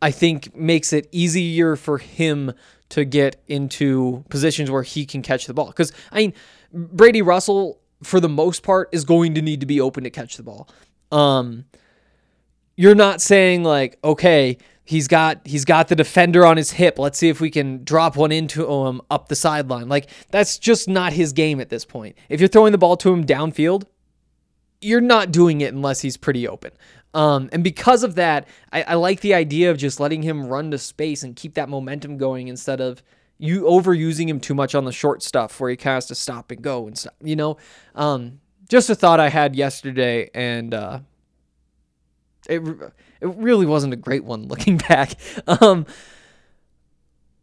I 0.00 0.12
think 0.12 0.54
makes 0.54 0.92
it 0.92 1.08
easier 1.10 1.74
for 1.74 1.98
him 1.98 2.52
to 2.90 3.04
get 3.04 3.42
into 3.48 4.24
positions 4.28 4.70
where 4.70 4.84
he 4.84 5.04
can 5.04 5.20
catch 5.20 5.46
the 5.46 5.54
ball. 5.54 5.72
Cuz 5.72 5.92
I 6.12 6.18
mean, 6.18 6.34
Brady 6.72 7.22
Russell 7.22 7.80
for 8.04 8.20
the 8.20 8.28
most 8.28 8.62
part 8.62 8.88
is 8.92 9.04
going 9.04 9.34
to 9.34 9.42
need 9.42 9.58
to 9.58 9.66
be 9.66 9.80
open 9.80 10.04
to 10.04 10.10
catch 10.10 10.36
the 10.36 10.44
ball. 10.44 10.68
Um 11.10 11.64
you're 12.76 12.94
not 12.94 13.20
saying 13.20 13.64
like, 13.64 13.98
okay, 14.02 14.58
he's 14.84 15.08
got 15.08 15.46
he's 15.46 15.64
got 15.64 15.88
the 15.88 15.96
defender 15.96 16.44
on 16.44 16.56
his 16.56 16.72
hip. 16.72 16.98
Let's 16.98 17.18
see 17.18 17.28
if 17.28 17.40
we 17.40 17.50
can 17.50 17.84
drop 17.84 18.16
one 18.16 18.32
into 18.32 18.70
him 18.70 19.00
up 19.10 19.28
the 19.28 19.36
sideline. 19.36 19.88
Like 19.88 20.08
that's 20.30 20.58
just 20.58 20.88
not 20.88 21.12
his 21.12 21.32
game 21.32 21.60
at 21.60 21.68
this 21.68 21.84
point. 21.84 22.16
If 22.28 22.40
you're 22.40 22.48
throwing 22.48 22.72
the 22.72 22.78
ball 22.78 22.96
to 22.98 23.12
him 23.12 23.24
downfield, 23.24 23.84
you're 24.80 25.00
not 25.00 25.32
doing 25.32 25.60
it 25.60 25.72
unless 25.72 26.00
he's 26.00 26.16
pretty 26.16 26.46
open. 26.48 26.72
Um, 27.14 27.50
and 27.52 27.62
because 27.62 28.02
of 28.04 28.14
that, 28.14 28.48
I, 28.72 28.82
I 28.82 28.94
like 28.94 29.20
the 29.20 29.34
idea 29.34 29.70
of 29.70 29.76
just 29.76 30.00
letting 30.00 30.22
him 30.22 30.46
run 30.46 30.70
to 30.70 30.78
space 30.78 31.22
and 31.22 31.36
keep 31.36 31.54
that 31.54 31.68
momentum 31.68 32.16
going 32.16 32.48
instead 32.48 32.80
of 32.80 33.02
you 33.38 33.62
overusing 33.62 34.28
him 34.28 34.40
too 34.40 34.54
much 34.54 34.74
on 34.74 34.84
the 34.84 34.92
short 34.92 35.22
stuff 35.22 35.60
where 35.60 35.68
he 35.68 35.76
kind 35.76 35.92
of 35.92 35.96
has 35.96 36.06
to 36.06 36.14
stop 36.14 36.50
and 36.50 36.62
go 36.62 36.86
and 36.86 36.96
stuff. 36.96 37.14
You 37.22 37.36
know, 37.36 37.56
um, 37.94 38.40
just 38.68 38.88
a 38.88 38.94
thought 38.94 39.20
I 39.20 39.28
had 39.28 39.54
yesterday, 39.54 40.30
and 40.32 40.72
uh, 40.72 41.00
it 42.48 42.62
it 43.20 43.28
really 43.36 43.66
wasn't 43.66 43.92
a 43.92 43.96
great 43.96 44.24
one 44.24 44.48
looking 44.48 44.76
back. 44.88 45.12
Um, 45.46 45.86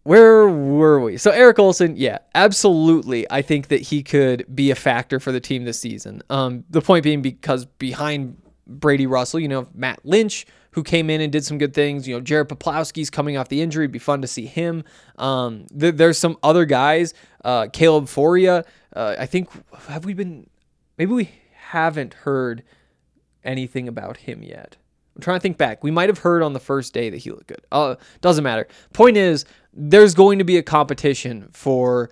where 0.04 0.48
were 0.48 1.00
we? 1.00 1.18
So 1.18 1.32
Eric 1.32 1.60
Olson, 1.60 1.96
yeah, 1.96 2.20
absolutely. 2.34 3.30
I 3.30 3.42
think 3.42 3.68
that 3.68 3.82
he 3.82 4.02
could 4.02 4.46
be 4.54 4.72
a 4.72 4.76
factor 4.76 5.20
for 5.20 5.32
the 5.32 5.40
team 5.40 5.66
this 5.66 5.80
season. 5.80 6.22
Um, 6.30 6.64
the 6.70 6.82
point 6.82 7.04
being 7.04 7.22
because 7.22 7.66
behind 7.66 8.42
Brady 8.66 9.08
Russell, 9.08 9.40
you 9.40 9.48
know, 9.48 9.68
Matt 9.74 10.00
Lynch, 10.04 10.46
who 10.72 10.84
came 10.84 11.10
in 11.10 11.22
and 11.22 11.32
did 11.32 11.44
some 11.44 11.58
good 11.58 11.74
things. 11.74 12.08
You 12.08 12.16
know, 12.16 12.22
Jared 12.22 12.48
Poplawski's 12.48 13.10
coming 13.10 13.38
off 13.38 13.50
the 13.50 13.62
injury. 13.62 13.86
It'd 13.86 13.92
be 13.92 14.00
fun 14.00 14.22
to 14.22 14.28
see 14.28 14.46
him. 14.46 14.84
Um, 15.18 15.66
th- 15.78 15.96
there's 15.96 16.18
some 16.18 16.38
other 16.44 16.66
guys. 16.66 17.14
Uh, 17.44 17.68
Caleb 17.72 18.06
Fauria. 18.06 18.66
Uh, 18.96 19.16
I 19.20 19.26
think 19.26 19.50
have 19.88 20.06
we 20.06 20.14
been? 20.14 20.50
Maybe 20.98 21.12
we 21.14 21.30
haven't 21.54 22.14
heard 22.14 22.64
anything 23.44 23.88
about 23.88 24.18
him 24.18 24.44
yet. 24.44 24.78
I'm 25.20 25.22
trying 25.22 25.38
to 25.38 25.42
think 25.42 25.58
back. 25.58 25.84
We 25.84 25.92
might 25.92 26.08
have 26.08 26.20
heard 26.20 26.42
on 26.42 26.54
the 26.54 26.62
first 26.62 26.94
day 26.94 27.10
that 27.10 27.18
he 27.18 27.30
looked 27.30 27.48
good. 27.48 27.62
Uh, 27.74 27.96
doesn't 28.22 28.44
matter. 28.44 28.70
Point 28.94 29.18
is, 29.18 29.44
there's 29.74 30.14
going 30.14 30.40
to 30.40 30.46
be 30.46 30.56
a 30.56 30.64
competition 30.64 31.50
for 31.52 32.10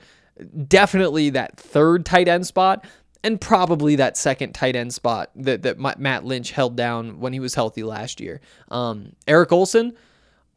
definitely 0.67 1.29
that 1.29 1.57
third 1.57 2.05
tight 2.05 2.27
end 2.27 2.45
spot 2.45 2.85
and 3.23 3.39
probably 3.39 3.95
that 3.95 4.17
second 4.17 4.53
tight 4.53 4.75
end 4.75 4.93
spot 4.93 5.31
that, 5.35 5.61
that 5.61 5.79
Matt 5.79 6.25
Lynch 6.25 6.51
held 6.51 6.75
down 6.75 7.21
when 7.21 7.31
he 7.31 7.39
was 7.39 7.55
healthy 7.55 7.83
last 7.83 8.19
year. 8.19 8.41
Um, 8.69 9.13
Eric 9.25 9.53
Olson, 9.53 9.93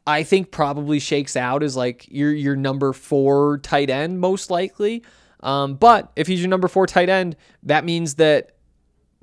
I 0.05 0.23
think 0.23 0.51
probably 0.51 0.99
shakes 0.99 1.37
out 1.37 1.63
as 1.63 1.77
like 1.77 2.05
your 2.09 2.33
your 2.33 2.57
number 2.57 2.91
four 2.91 3.59
tight 3.59 3.89
end 3.89 4.19
most 4.19 4.51
likely. 4.51 5.03
Um, 5.39 5.75
but 5.75 6.11
if 6.17 6.27
he's 6.27 6.41
your 6.41 6.49
number 6.49 6.67
four 6.67 6.85
tight 6.85 7.07
end, 7.07 7.37
that 7.63 7.85
means 7.85 8.15
that 8.15 8.57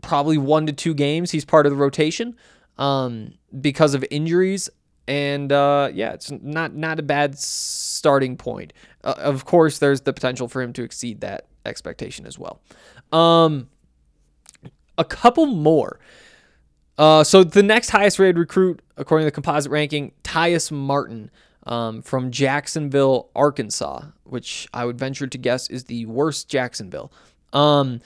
probably 0.02 0.38
one 0.38 0.66
to 0.66 0.72
two 0.72 0.94
games 0.94 1.30
he's 1.30 1.44
part 1.44 1.66
of 1.66 1.72
the 1.72 1.76
rotation 1.76 2.36
um, 2.78 3.34
because 3.60 3.94
of 3.94 4.04
injuries. 4.10 4.70
And 5.06 5.52
uh, 5.52 5.90
yeah, 5.92 6.12
it's 6.12 6.30
not 6.30 6.74
not 6.74 6.98
a 6.98 7.02
bad 7.02 7.38
starting 7.38 8.36
point. 8.36 8.72
Uh, 9.02 9.14
of 9.16 9.44
course, 9.44 9.78
there's 9.78 10.02
the 10.02 10.12
potential 10.12 10.48
for 10.48 10.60
him 10.60 10.72
to 10.74 10.82
exceed 10.82 11.22
that 11.22 11.46
expectation 11.64 12.26
as 12.26 12.38
well. 12.38 12.60
Um, 13.10 13.68
a 14.98 15.04
couple 15.04 15.46
more. 15.46 15.98
Uh, 16.98 17.22
so 17.22 17.44
the 17.44 17.62
next 17.62 17.90
highest 17.90 18.18
rated 18.18 18.38
recruit, 18.38 18.82
according 18.96 19.24
to 19.24 19.28
the 19.28 19.34
composite 19.34 19.70
ranking, 19.70 20.12
Tyas 20.24 20.72
Martin 20.72 21.30
um, 21.66 22.02
from 22.02 22.30
Jacksonville, 22.30 23.30
Arkansas, 23.36 24.02
which 24.24 24.68
I 24.74 24.84
would 24.84 24.98
venture 24.98 25.26
to 25.26 25.38
guess 25.38 25.68
is 25.70 25.84
the 25.84 26.06
worst 26.06 26.48
Jacksonville. 26.48 27.12
Um, 27.52 28.00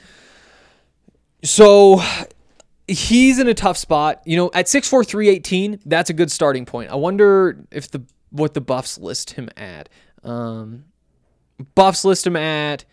so 1.42 2.02
he's 2.88 3.38
in 3.38 3.48
a 3.48 3.54
tough 3.54 3.76
spot. 3.76 4.22
You 4.24 4.36
know, 4.36 4.50
at 4.54 4.66
6'4", 4.66 5.06
318, 5.06 5.80
that's 5.84 6.10
a 6.10 6.12
good 6.12 6.30
starting 6.30 6.66
point. 6.66 6.90
I 6.90 6.96
wonder 6.96 7.64
if 7.70 7.90
the 7.90 8.02
what 8.30 8.54
the 8.54 8.60
Buffs 8.60 8.98
list 8.98 9.32
him 9.32 9.50
at. 9.56 9.88
Um, 10.24 10.84
Buffs 11.74 12.04
list 12.04 12.26
him 12.26 12.36
at 12.36 12.84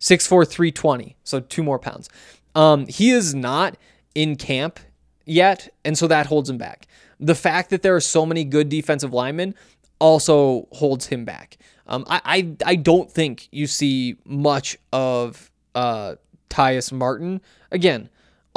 6'4", 0.00 0.48
320, 0.48 1.16
so 1.22 1.40
two 1.40 1.62
more 1.62 1.78
pounds. 1.78 2.08
Um, 2.54 2.86
he 2.86 3.10
is 3.10 3.34
not 3.34 3.76
in 4.14 4.36
camp 4.36 4.80
yet, 5.24 5.72
and 5.84 5.96
so 5.96 6.08
that 6.08 6.26
holds 6.26 6.50
him 6.50 6.58
back. 6.58 6.88
The 7.20 7.34
fact 7.34 7.70
that 7.70 7.82
there 7.82 7.94
are 7.94 8.00
so 8.00 8.26
many 8.26 8.44
good 8.44 8.68
defensive 8.68 9.12
linemen 9.12 9.54
also 10.00 10.68
holds 10.72 11.06
him 11.06 11.24
back. 11.24 11.58
Um, 11.86 12.04
I, 12.08 12.20
I 12.24 12.72
I 12.72 12.74
don't 12.74 13.10
think 13.10 13.48
you 13.50 13.66
see 13.66 14.16
much 14.24 14.76
of 14.92 15.50
uh, 15.74 16.16
Tyas 16.50 16.92
Martin. 16.92 17.40
Again, 17.70 18.08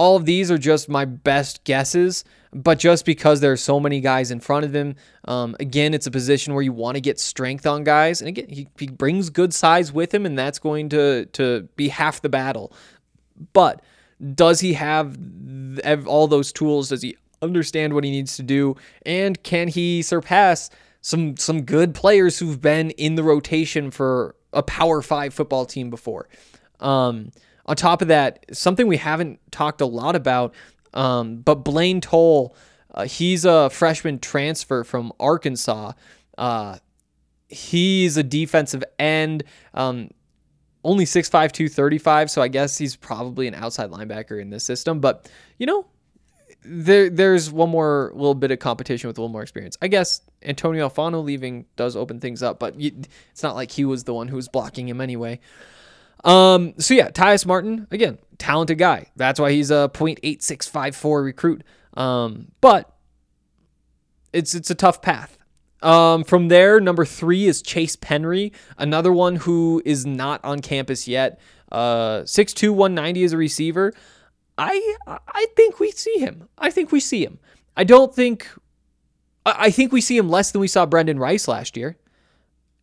all 0.01 0.15
of 0.15 0.25
these 0.25 0.49
are 0.49 0.57
just 0.57 0.89
my 0.89 1.05
best 1.05 1.63
guesses, 1.63 2.23
but 2.51 2.79
just 2.79 3.05
because 3.05 3.39
there 3.39 3.51
are 3.51 3.57
so 3.71 3.79
many 3.79 4.01
guys 4.01 4.31
in 4.31 4.39
front 4.39 4.65
of 4.65 4.73
him, 4.73 4.95
um, 5.25 5.55
again, 5.59 5.93
it's 5.93 6.07
a 6.07 6.11
position 6.11 6.55
where 6.55 6.63
you 6.63 6.73
want 6.73 6.95
to 6.95 7.01
get 7.01 7.19
strength 7.19 7.67
on 7.67 7.83
guys. 7.83 8.19
And 8.19 8.27
again, 8.27 8.47
he, 8.49 8.67
he 8.79 8.87
brings 8.87 9.29
good 9.29 9.53
size 9.53 9.93
with 9.93 10.11
him, 10.11 10.25
and 10.25 10.35
that's 10.35 10.57
going 10.57 10.89
to, 10.89 11.27
to 11.33 11.69
be 11.75 11.89
half 11.89 12.19
the 12.19 12.29
battle. 12.29 12.73
But 13.53 13.83
does 14.33 14.59
he 14.59 14.73
have 14.73 15.19
all 16.07 16.27
those 16.27 16.51
tools? 16.51 16.89
Does 16.89 17.03
he 17.03 17.15
understand 17.43 17.93
what 17.93 18.03
he 18.03 18.09
needs 18.09 18.35
to 18.37 18.43
do? 18.43 18.77
And 19.05 19.41
can 19.43 19.67
he 19.67 20.01
surpass 20.01 20.71
some 21.01 21.37
some 21.37 21.61
good 21.61 21.93
players 21.93 22.39
who've 22.39 22.59
been 22.59 22.89
in 22.91 23.13
the 23.13 23.23
rotation 23.23 23.91
for 23.91 24.35
a 24.51 24.63
Power 24.63 25.03
Five 25.03 25.31
football 25.35 25.67
team 25.67 25.91
before? 25.91 26.27
Um, 26.79 27.31
on 27.65 27.75
top 27.75 28.01
of 28.01 28.07
that, 28.07 28.45
something 28.55 28.87
we 28.87 28.97
haven't 28.97 29.39
talked 29.51 29.81
a 29.81 29.85
lot 29.85 30.15
about, 30.15 30.53
um, 30.93 31.37
but 31.37 31.55
Blaine 31.55 32.01
Toll, 32.01 32.55
uh, 32.93 33.05
he's 33.05 33.45
a 33.45 33.69
freshman 33.69 34.19
transfer 34.19 34.83
from 34.83 35.13
Arkansas. 35.19 35.93
Uh, 36.37 36.77
he's 37.47 38.17
a 38.17 38.23
defensive 38.23 38.83
end, 38.99 39.43
um, 39.73 40.09
only 40.83 41.05
6'5", 41.05 41.51
235, 41.51 42.31
so 42.31 42.41
I 42.41 42.47
guess 42.47 42.77
he's 42.77 42.95
probably 42.95 43.47
an 43.47 43.53
outside 43.53 43.91
linebacker 43.91 44.41
in 44.41 44.49
this 44.49 44.63
system. 44.63 44.99
But, 44.99 45.29
you 45.57 45.65
know, 45.65 45.85
there 46.63 47.09
there's 47.09 47.51
one 47.51 47.69
more 47.69 48.11
little 48.13 48.35
bit 48.35 48.51
of 48.51 48.59
competition 48.59 49.07
with 49.07 49.17
a 49.17 49.21
little 49.21 49.31
more 49.31 49.41
experience. 49.41 49.77
I 49.81 49.87
guess 49.87 50.21
Antonio 50.43 50.87
Alfano 50.87 51.23
leaving 51.23 51.65
does 51.75 51.95
open 51.95 52.19
things 52.19 52.43
up, 52.43 52.59
but 52.59 52.75
it's 52.77 53.43
not 53.43 53.55
like 53.55 53.71
he 53.71 53.85
was 53.85 54.03
the 54.03 54.13
one 54.13 54.27
who 54.27 54.35
was 54.35 54.47
blocking 54.47 54.87
him 54.87 55.01
anyway. 55.01 55.39
Um, 56.23 56.73
so 56.77 56.93
yeah, 56.93 57.09
Tyas 57.09 57.45
Martin, 57.45 57.87
again, 57.91 58.17
talented 58.37 58.77
guy. 58.77 59.07
That's 59.15 59.39
why 59.39 59.51
he's 59.51 59.71
a 59.71 59.89
.8654 59.93 61.23
recruit. 61.23 61.63
Um, 61.95 62.51
but 62.61 62.95
it's 64.33 64.55
it's 64.55 64.69
a 64.69 64.75
tough 64.75 65.01
path. 65.01 65.37
Um, 65.81 66.23
from 66.23 66.47
there, 66.47 66.79
number 66.79 67.05
three 67.05 67.47
is 67.47 67.61
Chase 67.61 67.95
Penry, 67.95 68.51
another 68.77 69.11
one 69.11 69.37
who 69.37 69.81
is 69.83 70.05
not 70.05 70.43
on 70.43 70.59
campus 70.59 71.07
yet. 71.07 71.39
Uh, 71.71 72.21
6'2", 72.21 72.69
190 72.69 73.23
as 73.23 73.33
a 73.33 73.37
receiver. 73.37 73.93
I 74.57 74.95
I 75.07 75.47
think 75.55 75.79
we 75.79 75.91
see 75.91 76.19
him. 76.19 76.47
I 76.57 76.69
think 76.69 76.91
we 76.91 76.99
see 76.99 77.23
him. 77.23 77.39
I 77.75 77.83
don't 77.83 78.13
think. 78.13 78.47
I 79.43 79.71
think 79.71 79.91
we 79.91 80.01
see 80.01 80.17
him 80.17 80.29
less 80.29 80.51
than 80.51 80.61
we 80.61 80.67
saw 80.67 80.85
Brendan 80.85 81.17
Rice 81.17 81.47
last 81.47 81.75
year, 81.75 81.97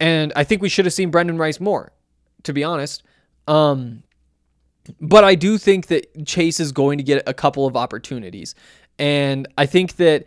and 0.01 0.33
I 0.35 0.43
think 0.43 0.61
we 0.61 0.69
should 0.69 0.87
have 0.87 0.95
seen 0.95 1.13
Brendan 1.13 1.39
Rice 1.39 1.61
more, 1.61 1.93
to 2.43 2.53
be 2.53 2.65
honest. 2.65 3.05
Um, 3.49 4.05
but 5.01 5.25
I 5.25 5.35
do 5.35 5.59
think 5.59 5.89
that 5.89 6.27
Chase 6.27 6.61
is 6.61 6.73
going 6.73 6.99
to 6.99 7.05
get 7.05 7.23
a 7.27 7.35
couple 7.35 7.67
of 7.67 7.77
opportunities. 7.77 8.55
And 8.99 9.49
I 9.57 9.67
think 9.67 9.97
that 9.97 10.27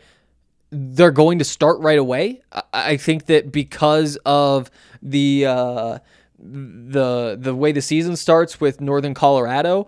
they're 0.72 1.12
going 1.12 1.40
to 1.40 1.46
start 1.46 1.80
right 1.80 2.00
away. 2.00 2.42
I 2.74 2.98
think 2.98 3.26
that 3.26 3.52
because 3.52 4.18
of 4.26 4.72
the 5.02 5.46
uh, 5.46 6.00
the 6.40 7.38
the 7.40 7.54
way 7.54 7.72
the 7.72 7.82
season 7.82 8.16
starts 8.16 8.62
with 8.62 8.80
Northern 8.80 9.14
Colorado, 9.14 9.88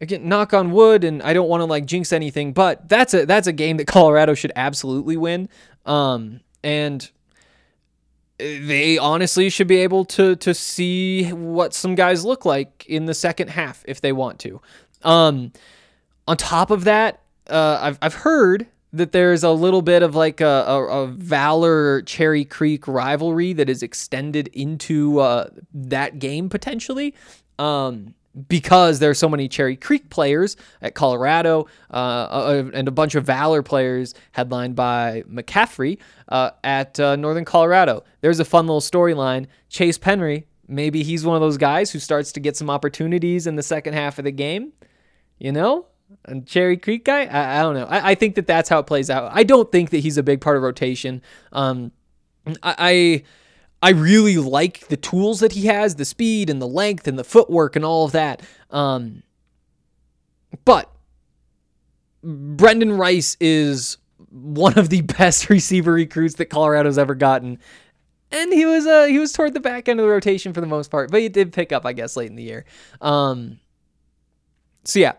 again, 0.00 0.26
knock 0.28 0.54
on 0.54 0.72
wood, 0.72 1.04
and 1.04 1.22
I 1.22 1.34
don't 1.34 1.48
want 1.48 1.60
to 1.60 1.66
like 1.66 1.84
jinx 1.84 2.12
anything, 2.12 2.52
but 2.52 2.88
that's 2.88 3.12
a 3.12 3.26
that's 3.26 3.46
a 3.46 3.52
game 3.52 3.76
that 3.76 3.86
Colorado 3.86 4.34
should 4.34 4.52
absolutely 4.56 5.18
win. 5.18 5.50
Um, 5.84 6.40
and 6.62 7.10
they 8.38 8.98
honestly 8.98 9.48
should 9.48 9.68
be 9.68 9.76
able 9.76 10.04
to 10.04 10.36
to 10.36 10.54
see 10.54 11.30
what 11.30 11.74
some 11.74 11.94
guys 11.94 12.24
look 12.24 12.44
like 12.44 12.84
in 12.86 13.06
the 13.06 13.14
second 13.14 13.48
half 13.48 13.84
if 13.86 14.00
they 14.00 14.12
want 14.12 14.38
to. 14.40 14.60
Um, 15.02 15.52
on 16.26 16.36
top 16.36 16.70
of 16.70 16.84
that, 16.84 17.20
uh, 17.48 17.78
I've 17.80 17.98
I've 18.02 18.14
heard 18.14 18.66
that 18.92 19.12
there's 19.12 19.42
a 19.42 19.50
little 19.50 19.82
bit 19.82 20.04
of 20.04 20.14
like 20.14 20.40
a, 20.40 20.46
a, 20.46 21.02
a 21.02 21.06
Valor 21.08 22.02
Cherry 22.02 22.44
Creek 22.44 22.86
rivalry 22.86 23.52
that 23.52 23.68
is 23.68 23.82
extended 23.82 24.48
into 24.52 25.18
uh, 25.18 25.48
that 25.72 26.20
game 26.20 26.48
potentially. 26.48 27.12
Um, 27.58 28.14
because 28.48 28.98
there's 28.98 29.18
so 29.18 29.28
many 29.28 29.48
Cherry 29.48 29.76
Creek 29.76 30.10
players 30.10 30.56
at 30.82 30.94
Colorado 30.94 31.66
uh, 31.90 31.94
uh, 31.94 32.70
and 32.72 32.88
a 32.88 32.90
bunch 32.90 33.14
of 33.14 33.24
Valor 33.24 33.62
players 33.62 34.14
headlined 34.32 34.74
by 34.74 35.22
McCaffrey 35.30 35.98
uh, 36.28 36.50
at 36.62 36.98
uh, 36.98 37.16
Northern 37.16 37.44
Colorado. 37.44 38.02
There's 38.20 38.40
a 38.40 38.44
fun 38.44 38.66
little 38.66 38.80
storyline. 38.80 39.46
Chase 39.68 39.98
Penry, 39.98 40.44
maybe 40.66 41.02
he's 41.02 41.24
one 41.24 41.36
of 41.36 41.42
those 41.42 41.58
guys 41.58 41.90
who 41.90 41.98
starts 41.98 42.32
to 42.32 42.40
get 42.40 42.56
some 42.56 42.70
opportunities 42.70 43.46
in 43.46 43.56
the 43.56 43.62
second 43.62 43.94
half 43.94 44.18
of 44.18 44.24
the 44.24 44.32
game. 44.32 44.72
You 45.38 45.52
know, 45.52 45.86
and 46.24 46.46
Cherry 46.46 46.76
Creek 46.76 47.04
guy. 47.04 47.24
I, 47.26 47.58
I 47.58 47.62
don't 47.62 47.74
know. 47.74 47.86
I, 47.86 48.10
I, 48.10 48.14
think 48.14 48.36
that 48.36 48.46
that's 48.46 48.68
how 48.68 48.78
it 48.78 48.86
plays 48.86 49.10
out. 49.10 49.30
I 49.34 49.42
don't 49.42 49.70
think 49.70 49.90
that 49.90 49.98
he's 49.98 50.16
a 50.16 50.22
big 50.22 50.40
part 50.40 50.56
of 50.56 50.62
rotation. 50.62 51.22
Um, 51.52 51.92
I, 52.62 52.74
I 52.78 53.22
I 53.84 53.90
really 53.90 54.38
like 54.38 54.88
the 54.88 54.96
tools 54.96 55.40
that 55.40 55.52
he 55.52 55.66
has, 55.66 55.96
the 55.96 56.06
speed 56.06 56.48
and 56.48 56.60
the 56.60 56.66
length 56.66 57.06
and 57.06 57.18
the 57.18 57.24
footwork 57.24 57.76
and 57.76 57.84
all 57.84 58.06
of 58.06 58.12
that. 58.12 58.40
Um, 58.70 59.22
but 60.64 60.90
Brendan 62.22 62.94
Rice 62.96 63.36
is 63.40 63.98
one 64.30 64.78
of 64.78 64.88
the 64.88 65.00
best 65.18 65.50
receiver 65.50 65.92
recruits 65.92 66.36
that 66.36 66.46
Colorado's 66.46 66.96
ever 66.96 67.14
gotten. 67.14 67.58
And 68.32 68.54
he 68.54 68.64
was 68.64 68.86
uh, 68.86 69.04
he 69.04 69.18
was 69.18 69.32
toward 69.32 69.52
the 69.52 69.60
back 69.60 69.86
end 69.86 70.00
of 70.00 70.04
the 70.04 70.10
rotation 70.10 70.54
for 70.54 70.62
the 70.62 70.66
most 70.66 70.90
part, 70.90 71.10
but 71.10 71.20
he 71.20 71.28
did 71.28 71.52
pick 71.52 71.70
up, 71.70 71.84
I 71.84 71.92
guess, 71.92 72.16
late 72.16 72.30
in 72.30 72.36
the 72.36 72.42
year. 72.42 72.64
Um, 73.02 73.60
so 74.84 74.98
yeah, 74.98 75.12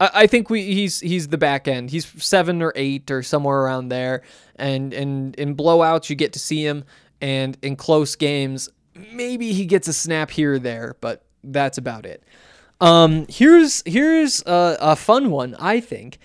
I, 0.00 0.10
I 0.12 0.26
think 0.26 0.50
we 0.50 0.64
he's 0.74 0.98
he's 0.98 1.28
the 1.28 1.38
back 1.38 1.68
end. 1.68 1.90
He's 1.90 2.04
seven 2.20 2.62
or 2.62 2.72
eight 2.74 3.12
or 3.12 3.22
somewhere 3.22 3.60
around 3.60 3.90
there. 3.90 4.22
And 4.56 4.92
and 4.92 5.36
in 5.36 5.54
blowouts, 5.54 6.10
you 6.10 6.16
get 6.16 6.32
to 6.32 6.40
see 6.40 6.66
him 6.66 6.84
and 7.20 7.56
in 7.62 7.76
close 7.76 8.16
games, 8.16 8.68
maybe 9.12 9.52
he 9.52 9.66
gets 9.66 9.88
a 9.88 9.92
snap 9.92 10.30
here 10.30 10.54
or 10.54 10.58
there, 10.58 10.96
but 11.00 11.24
that's 11.44 11.78
about 11.78 12.06
it. 12.06 12.22
Um, 12.80 13.26
here's 13.28 13.82
here's 13.86 14.42
a, 14.46 14.76
a 14.80 14.96
fun 14.96 15.30
one, 15.30 15.56
I 15.58 15.80
think. 15.80 16.18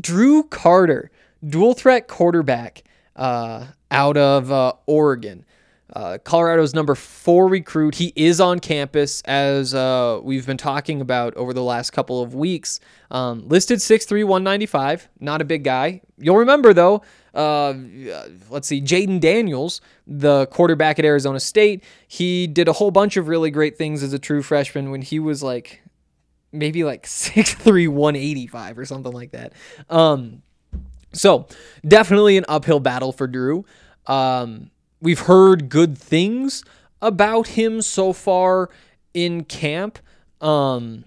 Drew 0.00 0.42
Carter, 0.42 1.10
dual 1.44 1.74
threat 1.74 2.08
quarterback 2.08 2.82
uh, 3.14 3.66
out 3.90 4.16
of 4.16 4.50
uh, 4.50 4.72
Oregon. 4.86 5.44
Uh, 5.92 6.18
Colorado's 6.18 6.74
number 6.74 6.94
four 6.94 7.46
recruit. 7.46 7.94
He 7.94 8.12
is 8.16 8.40
on 8.40 8.58
campus, 8.58 9.22
as 9.22 9.72
uh, 9.72 10.20
we've 10.22 10.44
been 10.44 10.56
talking 10.56 11.00
about 11.00 11.34
over 11.36 11.52
the 11.52 11.62
last 11.62 11.90
couple 11.90 12.20
of 12.20 12.34
weeks. 12.34 12.80
Um, 13.10 13.48
listed 13.48 13.78
6'3, 13.78 14.24
195. 14.24 15.08
Not 15.20 15.40
a 15.40 15.44
big 15.44 15.62
guy. 15.62 16.02
You'll 16.18 16.38
remember, 16.38 16.74
though, 16.74 17.02
uh, 17.34 17.74
let's 18.50 18.66
see, 18.66 18.80
Jayden 18.80 19.20
Daniels, 19.20 19.80
the 20.06 20.46
quarterback 20.46 20.98
at 20.98 21.04
Arizona 21.04 21.38
State, 21.38 21.84
he 22.08 22.46
did 22.46 22.66
a 22.66 22.72
whole 22.72 22.90
bunch 22.90 23.16
of 23.16 23.28
really 23.28 23.50
great 23.50 23.76
things 23.76 24.02
as 24.02 24.12
a 24.12 24.18
true 24.18 24.42
freshman 24.42 24.90
when 24.90 25.02
he 25.02 25.20
was 25.20 25.42
like 25.42 25.82
maybe 26.50 26.82
like 26.82 27.02
6'3, 27.06 27.88
185 27.88 28.78
or 28.78 28.84
something 28.84 29.12
like 29.12 29.32
that. 29.32 29.52
Um, 29.88 30.42
so 31.12 31.46
definitely 31.86 32.36
an 32.36 32.44
uphill 32.48 32.80
battle 32.80 33.12
for 33.12 33.26
Drew. 33.26 33.64
Um, 34.06 34.70
we've 35.00 35.20
heard 35.20 35.68
good 35.68 35.96
things 35.98 36.64
about 37.02 37.48
him 37.48 37.82
so 37.82 38.12
far 38.12 38.70
in 39.14 39.44
camp. 39.44 39.98
Um, 40.40 41.04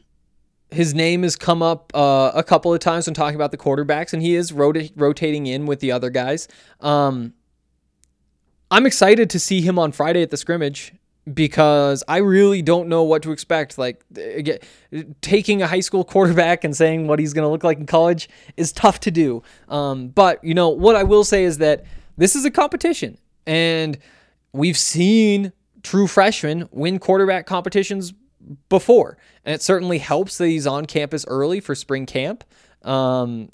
his 0.72 0.94
name 0.94 1.24
has 1.24 1.36
come 1.36 1.64
up 1.64 1.92
uh, 1.96 2.32
a 2.36 2.44
couple 2.44 2.74
of 2.74 2.80
times 2.80 3.08
when 3.08 3.14
talking 3.14 3.36
about 3.36 3.52
the 3.52 3.58
quarterbacks, 3.58 4.14
and 4.14 4.22
he 4.22 4.36
is 4.36 4.54
rota- 4.54 4.92
rotating 4.96 5.48
in 5.48 5.66
with 5.66 5.80
the 5.80 5.92
other 5.92 6.10
guys. 6.10 6.48
Um, 6.80 7.34
I'm 8.72 8.86
excited 8.86 9.30
to 9.32 9.40
see 9.40 9.62
him 9.62 9.80
on 9.80 9.92
Friday 9.92 10.22
at 10.22 10.30
the 10.30 10.38
scrimmage 10.38 10.94
because 11.32 12.04
I 12.08 12.18
really 12.18 12.62
don't 12.62 12.88
know 12.88 13.04
what 13.04 13.24
to 13.24 13.32
expect. 13.32 13.78
Like, 13.78 14.04
taking 15.22 15.62
a 15.62 15.68
high 15.68 15.80
school 15.80 16.04
quarterback 16.04 16.64
and 16.64 16.76
saying 16.76 17.08
what 17.08 17.20
he's 17.20 17.34
going 17.34 17.46
to 17.46 17.50
look 17.50 17.64
like 17.64 17.80
in 17.80 17.86
college 17.88 18.30
is 18.58 18.72
tough 18.72 19.00
to 19.02 19.12
do. 19.12 19.42
Um, 19.70 20.10
but, 20.10 20.44
you 20.44 20.54
know, 20.54 20.70
what 20.70 20.96
I 20.96 21.04
will 21.04 21.24
say 21.24 21.44
is 21.44 21.58
that 21.60 21.84
this 22.18 22.36
is 22.36 22.46
a 22.46 22.52
competition, 22.52 23.18
and 23.46 23.98
we've 24.52 24.78
seen 24.78 25.54
true 25.84 26.08
freshmen 26.08 26.68
win 26.72 27.00
quarterback 27.00 27.46
competitions 27.46 28.14
before. 28.70 29.18
And 29.46 29.54
it 29.56 29.62
certainly 29.62 30.00
helps 30.00 30.38
that 30.38 30.48
he's 30.48 30.68
on 30.68 30.86
campus 30.86 31.26
early 31.28 31.60
for 31.60 31.76
spring 31.76 32.06
camp. 32.06 32.44
Um, 32.84 33.50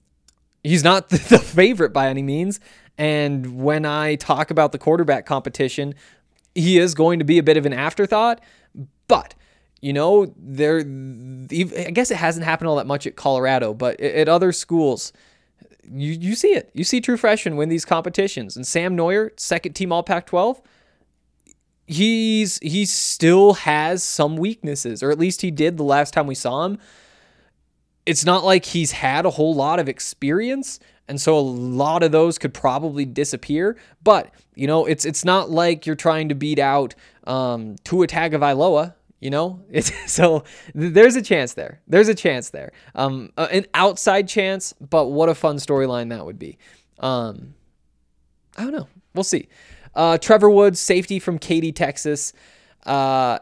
he's 0.64 0.84
not 0.84 1.10
the 1.10 1.40
favorite 1.40 1.94
by 1.94 2.08
any 2.10 2.22
means. 2.22 2.60
And 2.98 3.62
when 3.62 3.86
I 3.86 4.16
talk 4.16 4.52
about 4.52 4.72
the 4.72 4.78
quarterback 4.78 5.26
competition, 5.26 5.96
he 6.54 6.78
is 6.80 6.94
going 6.96 7.20
to 7.20 7.26
be 7.26 7.38
a 7.38 7.44
bit 7.44 7.58
of 7.58 7.66
an 7.66 7.74
afterthought. 7.74 8.42
But, 9.08 9.36
you 9.82 9.92
know, 9.92 10.34
there, 10.38 10.80
I 10.80 11.92
guess 11.92 12.10
it 12.10 12.18
hasn't 12.18 12.46
happened 12.46 12.70
all 12.70 12.78
that 12.78 12.88
much 12.88 13.06
at 13.06 13.16
Colorado, 13.16 13.74
but 13.74 14.00
at 14.00 14.30
other 14.30 14.52
schools, 14.52 15.12
you, 15.92 16.12
you 16.12 16.36
see 16.36 16.54
it. 16.54 16.70
You 16.74 16.84
see 16.84 17.02
true 17.02 17.18
freshmen 17.18 17.56
win 17.56 17.70
these 17.70 17.86
competitions. 17.86 18.56
And 18.56 18.66
Sam 18.66 18.96
Noyer, 18.96 19.32
second 19.40 19.74
team 19.74 19.92
All 19.92 20.04
Pac 20.04 20.26
12, 20.28 20.62
he's 21.88 22.60
he 22.60 22.86
still 22.86 23.54
has 23.54 24.04
some 24.04 24.38
weaknesses, 24.38 25.04
or 25.04 25.12
at 25.12 25.20
least 25.20 25.42
he 25.42 25.52
did 25.52 25.78
the 25.78 25.84
last 25.84 26.14
time 26.14 26.28
we 26.28 26.36
saw 26.36 26.66
him. 26.66 26.80
It's 28.06 28.26
not 28.26 28.44
like 28.44 28.66
he's 28.66 28.92
had 28.92 29.26
a 29.26 29.32
whole 29.32 29.56
lot 29.56 29.80
of 29.80 29.90
experience, 29.90 30.80
and 31.08 31.20
so 31.20 31.38
a 31.38 31.42
lot 31.42 32.04
of 32.04 32.12
those 32.12 32.38
could 32.38 32.54
probably 32.54 33.06
disappear. 33.06 33.78
But 34.04 34.32
you 34.56 34.68
know, 34.68 34.86
it's 34.86 35.06
it's 35.06 35.26
not 35.26 35.50
like 35.50 35.86
you're 35.86 35.96
trying 35.96 36.30
to 36.30 36.36
beat 36.36 36.60
out 36.60 36.96
um, 37.26 37.76
Tua 37.84 38.08
Tagovailoa. 38.08 38.94
You 39.26 39.32
know, 39.32 39.66
it's 39.72 39.92
so 40.14 40.44
there's 40.76 41.16
a 41.16 41.22
chance 41.24 41.56
there. 41.56 41.82
There's 41.88 42.10
a 42.10 42.14
chance 42.14 42.52
there. 42.52 42.72
Um, 42.94 43.32
uh, 43.36 43.48
an 43.52 43.66
outside 43.74 44.28
chance, 44.28 44.72
but 44.74 45.08
what 45.08 45.30
a 45.30 45.34
fun 45.34 45.56
storyline 45.56 46.10
that 46.10 46.24
would 46.24 46.38
be. 46.38 46.60
Um, 47.00 47.56
I 48.56 48.62
don't 48.66 48.74
know. 48.74 48.88
We'll 49.16 49.24
see. 49.24 49.48
Uh, 49.96 50.20
Trevor 50.20 50.52
Woods, 50.52 50.80
safety 50.80 51.18
from 51.18 51.40
Katy, 51.40 51.72
Texas. 51.72 52.34
Uh, 52.86 53.40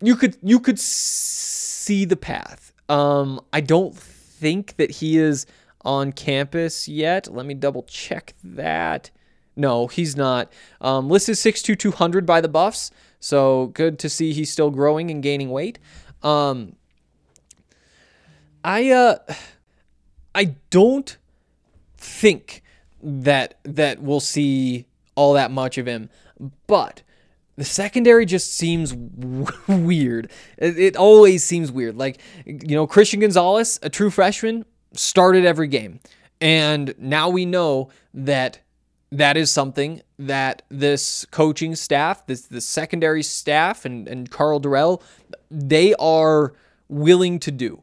you 0.00 0.16
could 0.16 0.38
you 0.42 0.60
could 0.60 0.78
see 0.78 2.06
the 2.06 2.16
path. 2.16 2.72
Um, 2.88 3.38
I 3.52 3.60
don't 3.60 3.94
think 3.94 4.76
that 4.76 4.92
he 4.92 5.18
is 5.18 5.44
on 5.82 6.10
campus 6.10 6.88
yet. 6.88 7.30
Let 7.30 7.44
me 7.44 7.52
double 7.52 7.82
check 7.82 8.32
that. 8.42 9.10
No, 9.56 9.88
he's 9.88 10.16
not. 10.16 10.50
Um, 10.80 11.10
listed 11.10 11.34
6'2", 11.34 11.78
200 11.78 12.24
by 12.24 12.40
the 12.40 12.48
Buffs. 12.48 12.90
So 13.22 13.66
good 13.68 14.00
to 14.00 14.08
see 14.08 14.32
he's 14.32 14.50
still 14.50 14.70
growing 14.70 15.08
and 15.08 15.22
gaining 15.22 15.50
weight. 15.50 15.78
Um, 16.24 16.74
I 18.64 18.90
uh, 18.90 19.18
I 20.34 20.56
don't 20.70 21.16
think 21.96 22.64
that 23.00 23.58
that 23.62 24.02
we'll 24.02 24.18
see 24.18 24.86
all 25.14 25.34
that 25.34 25.52
much 25.52 25.78
of 25.78 25.86
him. 25.86 26.10
But 26.66 27.02
the 27.56 27.64
secondary 27.64 28.26
just 28.26 28.54
seems 28.54 28.92
weird. 29.68 30.28
It, 30.58 30.76
it, 30.76 30.96
always 30.96 31.44
seems 31.44 31.70
weird. 31.70 31.96
Like, 31.96 32.20
you 32.44 32.74
know, 32.74 32.88
Christian 32.88 33.20
Gonzalez, 33.20 33.78
a 33.84 33.88
true 33.88 34.10
freshman, 34.10 34.64
started 34.94 35.44
every 35.44 35.68
game. 35.68 36.00
And 36.40 36.92
now 36.98 37.28
we 37.28 37.46
know 37.46 37.90
that 38.14 38.58
that 39.12 39.36
is 39.36 39.52
something 39.52 40.02
that 40.26 40.62
this 40.68 41.24
coaching 41.30 41.74
staff, 41.74 42.26
this 42.26 42.42
the 42.42 42.60
secondary 42.60 43.22
staff 43.22 43.84
and, 43.84 44.08
and 44.08 44.30
Karl 44.30 44.60
Dorrell, 44.60 45.02
they 45.50 45.94
are 45.94 46.52
willing 46.88 47.38
to 47.40 47.50
do. 47.50 47.82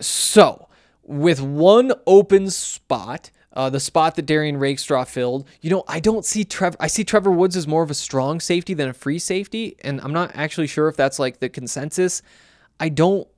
So, 0.00 0.68
with 1.02 1.40
one 1.40 1.92
open 2.06 2.50
spot, 2.50 3.30
uh, 3.52 3.68
the 3.68 3.80
spot 3.80 4.14
that 4.14 4.26
Derrion 4.26 4.58
Rakestraw 4.58 5.04
filled. 5.04 5.46
You 5.60 5.70
know, 5.70 5.84
I 5.88 6.00
don't 6.00 6.24
see 6.24 6.44
Trevor. 6.44 6.76
I 6.78 6.86
see 6.86 7.04
Trevor 7.04 7.32
Woods 7.32 7.56
as 7.56 7.66
more 7.66 7.82
of 7.82 7.90
a 7.90 7.94
strong 7.94 8.40
safety 8.40 8.74
than 8.74 8.88
a 8.88 8.94
free 8.94 9.18
safety, 9.18 9.76
and 9.82 10.00
I'm 10.00 10.12
not 10.12 10.30
actually 10.34 10.68
sure 10.68 10.88
if 10.88 10.96
that's 10.96 11.18
like 11.18 11.40
the 11.40 11.48
consensus. 11.48 12.22
I 12.78 12.88
don't 12.88 13.28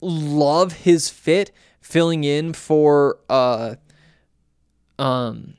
love 0.00 0.72
his 0.72 1.08
fit 1.08 1.52
filling 1.80 2.24
in 2.24 2.52
for 2.52 3.18
uh 3.28 3.74
um 4.98 5.54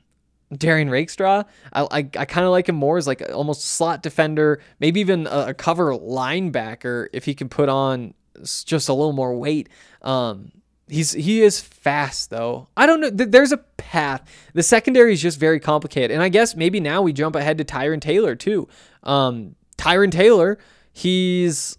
Derrion 0.52 0.90
Rakestraw. 0.90 1.44
I 1.72 1.82
I, 1.82 1.98
I 1.98 2.24
kind 2.24 2.44
of 2.44 2.50
like 2.50 2.68
him 2.68 2.76
more 2.76 2.98
as 2.98 3.06
like 3.06 3.22
almost 3.32 3.62
slot 3.64 4.02
defender, 4.02 4.60
maybe 4.80 5.00
even 5.00 5.26
a, 5.26 5.46
a 5.48 5.54
cover 5.54 5.92
linebacker 5.94 7.08
if 7.12 7.24
he 7.24 7.34
can 7.34 7.48
put 7.48 7.68
on 7.68 8.14
just 8.44 8.88
a 8.88 8.94
little 8.94 9.12
more 9.12 9.36
weight. 9.36 9.68
Um, 10.02 10.52
He's 10.88 11.12
he 11.12 11.40
is 11.42 11.58
fast 11.58 12.28
though. 12.28 12.68
I 12.76 12.84
don't 12.84 13.00
know. 13.00 13.08
There's 13.08 13.52
a 13.52 13.56
path. 13.56 14.28
The 14.52 14.62
secondary 14.62 15.14
is 15.14 15.22
just 15.22 15.38
very 15.38 15.58
complicated, 15.58 16.10
and 16.10 16.22
I 16.22 16.28
guess 16.28 16.54
maybe 16.54 16.80
now 16.80 17.00
we 17.00 17.14
jump 17.14 17.34
ahead 17.34 17.56
to 17.58 17.64
Tyron 17.64 18.00
Taylor 18.00 18.34
too. 18.34 18.68
Um, 19.02 19.54
Tyron 19.78 20.10
Taylor, 20.10 20.58
he's 20.92 21.78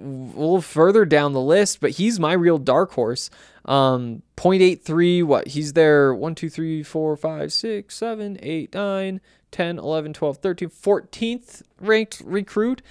a 0.00 0.38
little 0.38 0.62
further 0.62 1.04
down 1.04 1.32
the 1.32 1.40
list, 1.40 1.80
but 1.80 1.92
he's 1.92 2.18
my 2.18 2.32
real 2.32 2.58
dark 2.58 2.92
horse. 2.92 3.30
Um, 3.64 4.22
0.83, 4.36 5.22
what? 5.24 5.48
He's 5.48 5.74
there 5.74 6.14
1, 6.14 6.34
2, 6.34 6.48
3, 6.48 6.82
4, 6.82 7.16
5, 7.16 7.52
6, 7.52 7.94
7, 7.96 8.38
8, 8.42 8.74
9, 8.74 9.20
10, 9.50 9.78
11, 9.78 10.12
12, 10.12 10.36
13, 10.38 10.68
14th 10.68 11.62
ranked 11.80 12.22
recruit. 12.24 12.82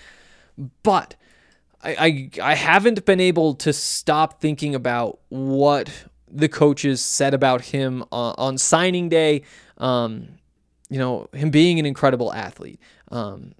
But 0.83 1.15
I, 1.81 2.29
I 2.41 2.51
I 2.51 2.55
haven't 2.55 3.05
been 3.05 3.19
able 3.19 3.55
to 3.55 3.73
stop 3.73 4.41
thinking 4.41 4.75
about 4.75 5.19
what 5.29 5.89
the 6.29 6.49
coaches 6.49 7.03
said 7.03 7.33
about 7.33 7.61
him 7.61 8.03
on, 8.11 8.35
on 8.37 8.57
signing 8.57 9.09
day. 9.09 9.43
Um, 9.77 10.27
you 10.89 10.99
know, 10.99 11.29
him 11.33 11.49
being 11.49 11.79
an 11.79 11.85
incredible 11.85 12.33
athlete. 12.33 12.79
Um, 13.11 13.53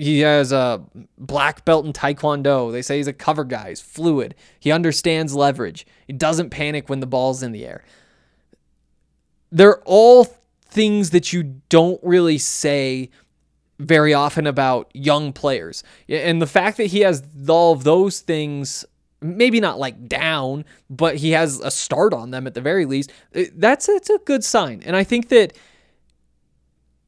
he 0.00 0.20
has 0.20 0.50
a 0.50 0.82
black 1.18 1.66
belt 1.66 1.84
in 1.84 1.92
taekwondo. 1.92 2.72
They 2.72 2.80
say 2.80 2.96
he's 2.96 3.06
a 3.06 3.12
cover 3.12 3.44
guy. 3.44 3.68
He's 3.68 3.82
fluid. 3.82 4.34
He 4.58 4.72
understands 4.72 5.34
leverage. 5.34 5.86
He 6.06 6.14
doesn't 6.14 6.48
panic 6.48 6.88
when 6.88 7.00
the 7.00 7.06
ball's 7.06 7.42
in 7.42 7.52
the 7.52 7.66
air. 7.66 7.84
They're 9.52 9.80
all 9.82 10.26
things 10.64 11.10
that 11.10 11.34
you 11.34 11.60
don't 11.68 12.00
really 12.02 12.38
say 12.38 13.10
very 13.78 14.14
often 14.14 14.46
about 14.46 14.90
young 14.94 15.34
players. 15.34 15.84
And 16.08 16.40
the 16.40 16.46
fact 16.46 16.78
that 16.78 16.86
he 16.86 17.00
has 17.00 17.22
all 17.46 17.72
of 17.72 17.84
those 17.84 18.20
things, 18.20 18.86
maybe 19.20 19.60
not 19.60 19.78
like 19.78 20.08
down, 20.08 20.64
but 20.88 21.16
he 21.16 21.32
has 21.32 21.60
a 21.60 21.70
start 21.70 22.14
on 22.14 22.30
them 22.30 22.46
at 22.46 22.54
the 22.54 22.62
very 22.62 22.86
least, 22.86 23.12
eh, 23.34 23.46
that's 23.54 23.86
a 23.88 24.18
good 24.24 24.44
sign. 24.44 24.82
And 24.86 24.96
I 24.96 25.04
think 25.04 25.28
that 25.28 25.52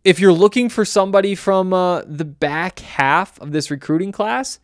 if 0.04 0.18
you're 0.18 0.32
looking 0.32 0.68
for 0.68 0.84
somebody 0.84 1.34
from 1.34 1.72
uh, 1.72 2.02
the 2.06 2.24
back 2.24 2.80
half 2.80 3.40
of 3.40 3.52
this 3.52 3.70
recruiting 3.70 4.12
class, 4.12 4.58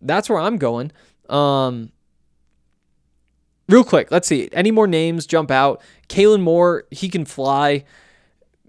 that's 0.00 0.28
where 0.28 0.38
I'm 0.38 0.56
going. 0.58 0.92
Um, 1.28 1.90
real 3.68 3.84
quick, 3.84 4.10
let's 4.10 4.28
see. 4.28 4.48
Any 4.52 4.70
more 4.70 4.86
names 4.86 5.26
jump 5.26 5.50
out? 5.50 5.82
Kalen 6.08 6.42
Moore, 6.42 6.84
he 6.90 7.08
can 7.08 7.24
fly 7.24 7.84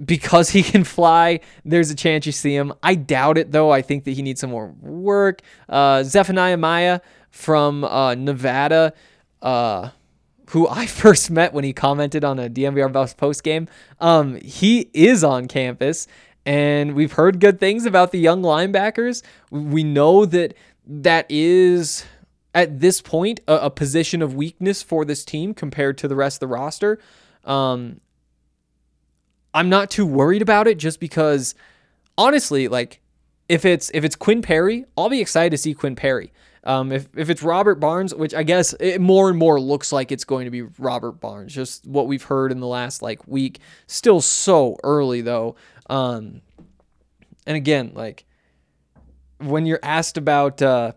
because 0.04 0.50
he 0.52 0.64
can 0.64 0.84
fly, 0.84 1.40
there's 1.64 1.90
a 1.90 1.96
chance 1.96 2.26
you 2.26 2.32
see 2.32 2.56
him. 2.56 2.74
I 2.82 2.96
doubt 2.96 3.38
it 3.38 3.52
though. 3.52 3.72
I 3.72 3.82
think 3.82 4.04
that 4.06 4.12
he 4.12 4.22
needs 4.22 4.42
some 4.42 4.52
more 4.52 4.68
work. 4.82 5.42
Uh, 5.70 6.04
Zephaniah 6.04 6.58
Maea 6.58 7.02
from 7.30 7.84
uh, 7.84 8.16
Nevada. 8.16 8.94
Uh, 9.42 9.90
who 10.50 10.68
I 10.68 10.86
first 10.88 11.30
met 11.32 11.54
when 11.54 11.64
he 11.64 11.74
commented 11.74 12.24
on 12.24 12.40
a 12.40 12.50
DNVR 12.50 12.92
Buffs 12.92 13.14
post 13.14 13.44
game. 13.44 13.68
Um, 14.00 14.36
he 14.36 14.90
is 14.94 15.24
on 15.24 15.48
campus, 15.48 16.08
and 16.46 16.96
we've 16.96 17.14
heard 17.14 17.40
good 17.40 17.60
things 17.60 17.86
about 17.86 18.12
the 18.12 18.20
young 18.20 18.42
linebackers. 18.42 19.24
We 19.50 19.84
know 19.84 20.26
that 20.26 20.56
that 20.88 21.26
is 21.30 22.06
at 22.54 22.80
this 22.80 23.02
point 23.02 23.42
a, 23.48 23.56
a 23.56 23.70
position 23.70 24.22
of 24.22 24.36
weakness 24.36 24.82
for 24.82 25.04
this 25.06 25.26
team 25.26 25.54
compared 25.54 25.98
to 26.00 26.08
the 26.08 26.16
rest 26.16 26.38
of 26.38 26.40
the 26.42 26.48
roster. 26.54 27.00
Um, 27.44 28.00
I'm 29.54 29.70
not 29.70 29.90
too 29.90 30.06
worried 30.06 30.42
about 30.42 30.68
it 30.68 30.78
just 30.78 31.00
because 31.00 31.56
honestly, 32.18 32.68
like 32.68 33.02
if 33.48 33.66
it's 33.66 33.92
if 33.94 34.04
it's 34.04 34.16
Quinn 34.16 34.42
Perry, 34.42 34.86
I'll 34.98 35.10
be 35.10 35.22
excited 35.22 35.52
to 35.52 35.58
see 35.58 35.74
Quinn 35.74 35.96
Perry. 35.96 36.32
Um, 36.66 36.92
if, 36.92 37.08
if 37.16 37.30
it's 37.30 37.44
Robert 37.44 37.76
Barnes, 37.76 38.14
which 38.14 38.34
I 38.34 38.44
guess 38.44 38.74
it 38.80 39.00
more 39.00 39.30
and 39.30 39.38
more 39.38 39.60
looks 39.60 39.92
like 39.92 40.12
it's 40.12 40.24
going 40.24 40.46
to 40.46 40.52
be 40.52 40.64
Robert 40.80 41.14
Barnes, 41.14 41.54
just 41.54 41.86
what 41.86 42.08
we've 42.08 42.24
heard 42.24 42.52
in 42.52 42.60
the 42.60 42.68
last 42.68 43.02
like 43.02 43.28
week. 43.28 43.60
Still 43.88 44.20
so 44.20 44.78
early 44.84 45.22
though. 45.22 45.56
Um, 45.90 46.42
and 47.46 47.56
again, 47.56 47.92
like 47.94 48.26
when 49.38 49.66
you're 49.66 49.80
asked 49.84 50.18
about 50.18 50.62
uh, 50.62 50.94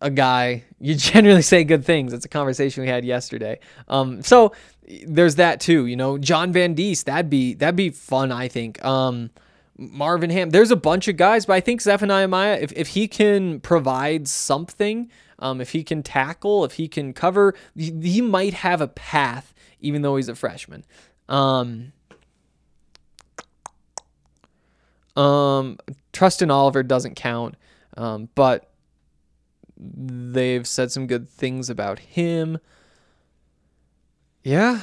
a 0.00 0.10
guy, 0.10 0.64
you 0.80 0.94
generally 0.94 1.42
say 1.42 1.64
good 1.64 1.84
things. 1.84 2.12
It's 2.12 2.24
a 2.24 2.28
conversation 2.28 2.82
we 2.82 2.88
had 2.88 3.04
yesterday. 3.04 3.58
Um, 3.88 4.22
so 4.22 4.52
there's 5.06 5.36
that 5.36 5.60
too. 5.60 5.86
You 5.86 5.96
know, 5.96 6.18
John 6.18 6.52
Van 6.52 6.74
Diest, 6.74 7.06
that'd 7.06 7.30
be 7.30 7.54
that'd 7.54 7.76
be 7.76 7.90
fun. 7.90 8.30
I 8.30 8.48
think. 8.48 8.84
Um, 8.84 9.30
Marvin 9.76 10.30
Ham. 10.30 10.50
There's 10.50 10.70
a 10.70 10.76
bunch 10.76 11.08
of 11.08 11.16
guys, 11.16 11.46
but 11.46 11.54
I 11.54 11.60
think 11.60 11.80
Zephaniah 11.80 12.28
Maea, 12.28 12.60
if, 12.60 12.72
if 12.72 12.88
he 12.88 13.08
can 13.08 13.60
provide 13.60 14.28
something, 14.28 15.10
um, 15.38 15.60
if 15.60 15.72
he 15.72 15.82
can 15.82 16.02
tackle, 16.02 16.64
if 16.64 16.74
he 16.74 16.88
can 16.88 17.12
cover, 17.12 17.54
he, 17.74 17.90
he 18.00 18.20
might 18.20 18.54
have 18.54 18.80
a 18.80 18.88
path, 18.88 19.54
even 19.80 20.02
though 20.02 20.16
he's 20.16 20.28
a 20.28 20.34
freshman. 20.34 20.84
Um, 21.28 21.92
um, 25.16 25.78
Trustin 26.12 26.50
Oliver 26.50 26.82
doesn't 26.82 27.16
count, 27.16 27.56
um, 27.96 28.28
but 28.34 28.70
they've 29.76 30.66
said 30.66 30.92
some 30.92 31.06
good 31.06 31.28
things 31.28 31.68
about 31.68 31.98
him. 31.98 32.58
Yeah. 34.44 34.82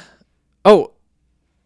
Oh, 0.64 0.92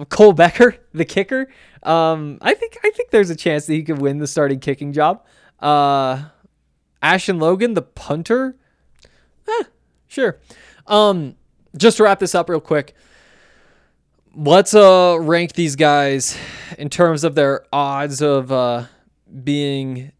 Cole 0.08 0.32
Becker, 0.32 0.76
the 0.92 1.04
kicker. 1.04 1.48
Um, 1.84 2.38
I 2.40 2.54
think 2.54 2.78
I 2.82 2.90
think 2.90 3.10
there's 3.10 3.30
a 3.30 3.36
chance 3.36 3.66
that 3.66 3.74
he 3.74 3.82
could 3.82 4.00
win 4.00 4.18
the 4.18 4.26
starting 4.26 4.60
kicking 4.60 4.92
job. 4.92 5.24
Uh, 5.60 6.24
Ashton 7.02 7.38
Logan, 7.38 7.74
the 7.74 7.82
punter. 7.82 8.56
Eh, 9.48 9.64
sure. 10.06 10.38
Um, 10.86 11.36
just 11.76 11.98
to 11.98 12.04
wrap 12.04 12.18
this 12.18 12.34
up 12.34 12.48
real 12.48 12.60
quick. 12.60 12.94
Let's 14.34 14.74
uh 14.74 15.16
rank 15.20 15.52
these 15.52 15.76
guys 15.76 16.36
in 16.78 16.88
terms 16.90 17.22
of 17.22 17.34
their 17.34 17.64
odds 17.72 18.20
of 18.20 18.50
uh 18.50 18.86
being 19.42 20.12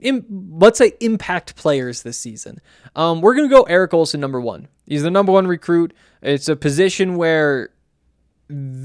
in, 0.00 0.24
let's 0.58 0.78
say 0.78 0.92
impact 1.00 1.56
players 1.56 2.02
this 2.02 2.18
season. 2.18 2.60
Um, 2.96 3.20
we're 3.20 3.34
gonna 3.34 3.48
go 3.48 3.62
Eric 3.62 3.94
Olson 3.94 4.20
number 4.20 4.40
one. 4.40 4.68
He's 4.86 5.02
the 5.02 5.10
number 5.10 5.32
one 5.32 5.46
recruit. 5.46 5.94
It's 6.22 6.48
a 6.48 6.56
position 6.56 7.16
where 7.16 7.70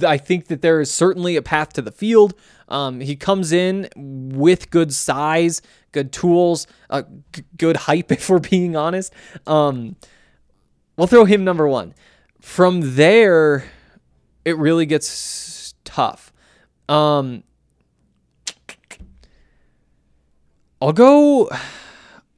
I 0.06 0.17
think 0.17 0.47
that 0.47 0.62
there 0.62 0.80
is 0.80 0.91
certainly 0.91 1.36
a 1.36 1.41
path 1.41 1.73
to 1.73 1.82
the 1.82 1.91
field. 1.91 2.34
Um, 2.69 2.99
he 2.99 3.15
comes 3.15 3.51
in 3.51 3.89
with 3.95 4.69
good 4.69 4.93
size, 4.93 5.62
good 5.91 6.12
tools, 6.12 6.67
uh, 6.89 7.03
g- 7.34 7.43
good 7.58 7.77
hype, 7.77 8.12
if 8.12 8.30
we're 8.30 8.39
being 8.39 8.75
honest. 8.75 9.13
Um, 9.45 9.95
we'll 10.95 11.08
throw 11.08 11.25
him 11.25 11.43
number 11.43 11.67
one. 11.67 11.93
From 12.41 12.95
there, 12.95 13.65
it 14.45 14.58
really 14.58 14.86
gets 14.86 15.73
tough. 15.84 16.32
Um, 16.88 17.43
I'll 20.82 20.93
go. 20.93 21.49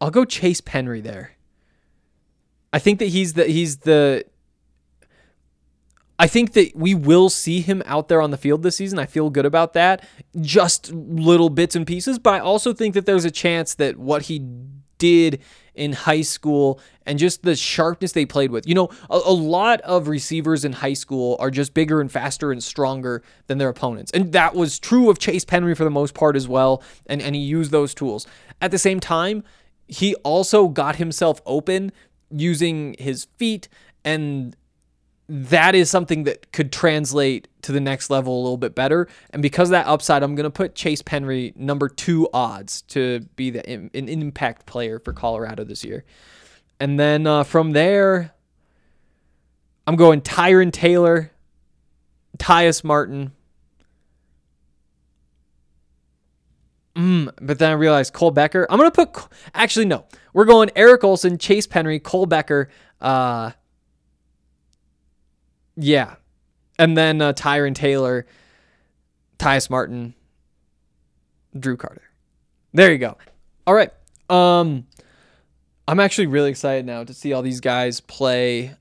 I'll 0.02 0.12
go 0.12 0.24
Chase 0.26 0.62
Penry 0.62 1.04
there. 1.04 1.34
I 2.72 2.80
think 2.80 3.00
that 3.00 3.10
he's 3.10 3.34
the 3.34 3.46
he's 3.46 3.78
the 3.78 4.26
I 6.20 6.28
think 6.28 6.52
that 6.54 6.76
we 6.76 6.94
will 6.94 7.30
see 7.30 7.62
him 7.62 7.82
out 7.86 8.10
there 8.10 8.22
on 8.22 8.32
the 8.32 8.38
field 8.38 8.62
this 8.62 8.76
season. 8.76 9.00
I 9.00 9.06
feel 9.06 9.30
good 9.30 9.46
about 9.46 9.74
that. 9.74 10.06
Just 10.40 10.92
little 10.92 11.50
bits 11.50 11.76
and 11.76 11.88
pieces, 11.88 12.20
but 12.20 12.34
I 12.34 12.40
also 12.40 12.74
think 12.74 12.94
that 12.94 13.06
there's 13.06 13.26
a 13.26 13.32
chance 13.32 13.74
that 13.76 13.98
what 13.98 14.24
he 14.24 14.46
did 14.98 15.42
in 15.74 15.94
high 15.94 16.22
school 16.22 16.80
and 17.06 17.18
just 17.18 17.44
the 17.44 17.56
sharpness 17.56 18.12
they 18.12 18.26
played 18.26 18.52
with. 18.52 18.68
You 18.68 18.76
know, 18.76 18.90
a, 19.10 19.16
a, 19.16 19.32
lot 19.32 19.80
of 19.82 20.10
receivers 20.10 20.66
in 20.66 20.74
high 20.74 20.94
school 20.94 21.38
are 21.40 21.50
just 21.50 21.74
bigger 21.74 22.02
and 22.02 22.12
faster 22.12 22.52
and 22.52 22.62
stronger 22.62 23.24
than 23.48 23.60
their 23.60 23.70
opponents. 23.70 24.12
And 24.12 24.34
that 24.34 24.54
was 24.54 24.78
true 24.78 25.10
of 25.10 25.18
Chase 25.18 25.46
Penry 25.46 25.76
for 25.76 25.86
the 25.86 25.90
most 25.90 26.14
part 26.14 26.36
as 26.36 26.50
well. 26.50 26.84
And, 27.06 27.22
and 27.22 27.34
he 27.34 27.42
used 27.42 27.72
those 27.72 27.94
tools. 27.94 28.28
At 28.62 28.72
the 28.72 28.78
same 28.78 29.00
time, 29.00 29.44
he 29.88 30.16
also 30.16 30.68
got 30.68 30.98
himself 30.98 31.42
open 31.46 31.94
using 32.30 32.96
his 33.00 33.28
feet 33.38 33.70
and 34.04 34.56
that 35.30 35.76
is 35.76 35.92
something 35.92 36.24
that 36.24 36.52
could 36.52 36.72
translate 36.72 37.48
to 37.62 37.72
the 37.72 37.80
next 37.80 38.10
level 38.10 38.36
a 38.36 38.42
little 38.42 38.58
bit 38.58 38.74
better. 38.74 39.08
And 39.30 39.44
because 39.44 39.70
of 39.70 39.72
that 39.72 39.86
upside, 39.86 40.24
I'm 40.24 40.34
going 40.34 40.46
to 40.46 40.50
put 40.50 40.74
Chase 40.74 41.04
Penry 41.04 41.56
number 41.56 41.88
two 41.88 42.28
odds 42.34 42.82
to 42.84 43.20
be 43.36 43.52
the, 43.52 43.70
an 43.70 43.90
impact 43.94 44.66
player 44.66 45.00
for 45.00 45.14
Colorado 45.14 45.64
this 45.64 45.84
year. 45.84 46.04
And 46.80 47.00
then 47.00 47.28
uh, 47.28 47.44
from 47.44 47.74
there, 47.74 48.34
I'm 49.86 49.96
going 49.96 50.22
Tyron 50.22 50.72
Taylor, 50.72 51.32
Tyas 52.38 52.84
Martin. 52.84 53.32
Mm, 56.96 57.32
but 57.40 57.60
then 57.60 57.70
I 57.70 57.74
realized 57.74 58.14
Cole 58.14 58.32
Becker. 58.32 58.66
I'm 58.70 58.80
going 58.80 58.90
to 58.90 59.06
put, 59.06 59.28
actually, 59.54 59.86
no. 59.86 60.06
We're 60.34 60.46
going 60.46 60.72
Eric 60.76 61.04
Olson, 61.04 61.38
Chase 61.38 61.68
Penry, 61.68 62.02
Cole 62.02 62.26
Becker, 62.26 62.70
uh, 63.00 63.52
yeah. 65.80 66.16
And 66.78 66.98
then 66.98 67.22
uh, 67.22 67.34
Tyron 67.34 67.76
Taylor, 67.76 68.26
Tyas 69.38 69.70
Martin, 69.70 70.14
Drew 71.58 71.78
Carter. 71.78 72.04
There 72.74 72.92
you 72.92 72.98
go. 72.98 73.18
All 73.66 73.74
right. 73.74 73.92
Um, 74.30 74.86
I'm 75.88 76.00
actually 76.00 76.28
really 76.28 76.52
excited 76.52 76.86
now 76.86 77.04
to 77.04 77.14
see 77.14 77.34
all 77.34 77.42
these 77.42 77.60
guys 77.60 78.00
play 78.00 78.76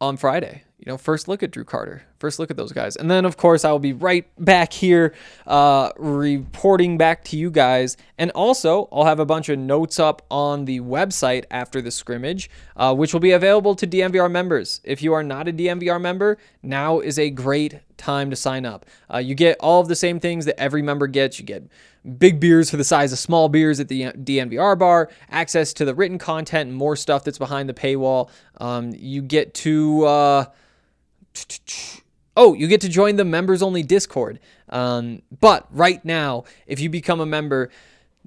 on 0.00 0.16
Friday 0.16 0.64
you 0.84 0.92
know, 0.92 0.98
first 0.98 1.28
look 1.28 1.42
at 1.42 1.50
Drew 1.50 1.64
Carter, 1.64 2.02
first 2.18 2.38
look 2.38 2.50
at 2.50 2.58
those 2.58 2.70
guys. 2.70 2.94
And 2.94 3.10
then, 3.10 3.24
of 3.24 3.38
course, 3.38 3.64
I 3.64 3.72
will 3.72 3.78
be 3.78 3.94
right 3.94 4.26
back 4.38 4.70
here 4.70 5.14
uh, 5.46 5.92
reporting 5.96 6.98
back 6.98 7.24
to 7.24 7.38
you 7.38 7.50
guys. 7.50 7.96
And 8.18 8.30
also, 8.32 8.90
I'll 8.92 9.06
have 9.06 9.18
a 9.18 9.24
bunch 9.24 9.48
of 9.48 9.58
notes 9.58 9.98
up 9.98 10.20
on 10.30 10.66
the 10.66 10.80
website 10.80 11.46
after 11.50 11.80
the 11.80 11.90
scrimmage, 11.90 12.50
uh, 12.76 12.94
which 12.94 13.14
will 13.14 13.20
be 13.20 13.30
available 13.30 13.74
to 13.76 13.86
DNVR 13.86 14.30
members. 14.30 14.82
If 14.84 15.02
you 15.02 15.14
are 15.14 15.22
not 15.22 15.48
a 15.48 15.54
DNVR 15.54 15.98
member, 15.98 16.36
now 16.62 17.00
is 17.00 17.18
a 17.18 17.30
great 17.30 17.80
time 17.96 18.28
to 18.28 18.36
sign 18.36 18.66
up. 18.66 18.84
Uh, 19.12 19.18
you 19.18 19.34
get 19.34 19.56
all 19.60 19.80
of 19.80 19.88
the 19.88 19.96
same 19.96 20.20
things 20.20 20.44
that 20.44 20.60
every 20.60 20.82
member 20.82 21.06
gets. 21.06 21.38
You 21.38 21.46
get 21.46 21.66
big 22.18 22.40
beers 22.40 22.68
for 22.68 22.76
the 22.76 22.84
size 22.84 23.10
of 23.10 23.18
small 23.18 23.48
beers 23.48 23.80
at 23.80 23.88
the 23.88 24.02
DNVR 24.02 24.78
bar, 24.78 25.08
access 25.30 25.72
to 25.72 25.86
the 25.86 25.94
written 25.94 26.18
content 26.18 26.68
and 26.68 26.76
more 26.76 26.94
stuff 26.94 27.24
that's 27.24 27.38
behind 27.38 27.70
the 27.70 27.74
paywall. 27.74 28.28
Um, 28.58 28.92
you 28.94 29.22
get 29.22 29.54
to 29.54 30.04
uh, 30.04 30.44
Oh, 32.36 32.54
you 32.54 32.66
get 32.66 32.80
to 32.80 32.88
join 32.88 33.16
the 33.16 33.24
members 33.24 33.62
only 33.62 33.82
Discord. 33.82 34.40
Um, 34.68 35.22
but 35.40 35.66
right 35.70 36.04
now, 36.04 36.44
if 36.66 36.80
you 36.80 36.90
become 36.90 37.20
a 37.20 37.26
member, 37.26 37.70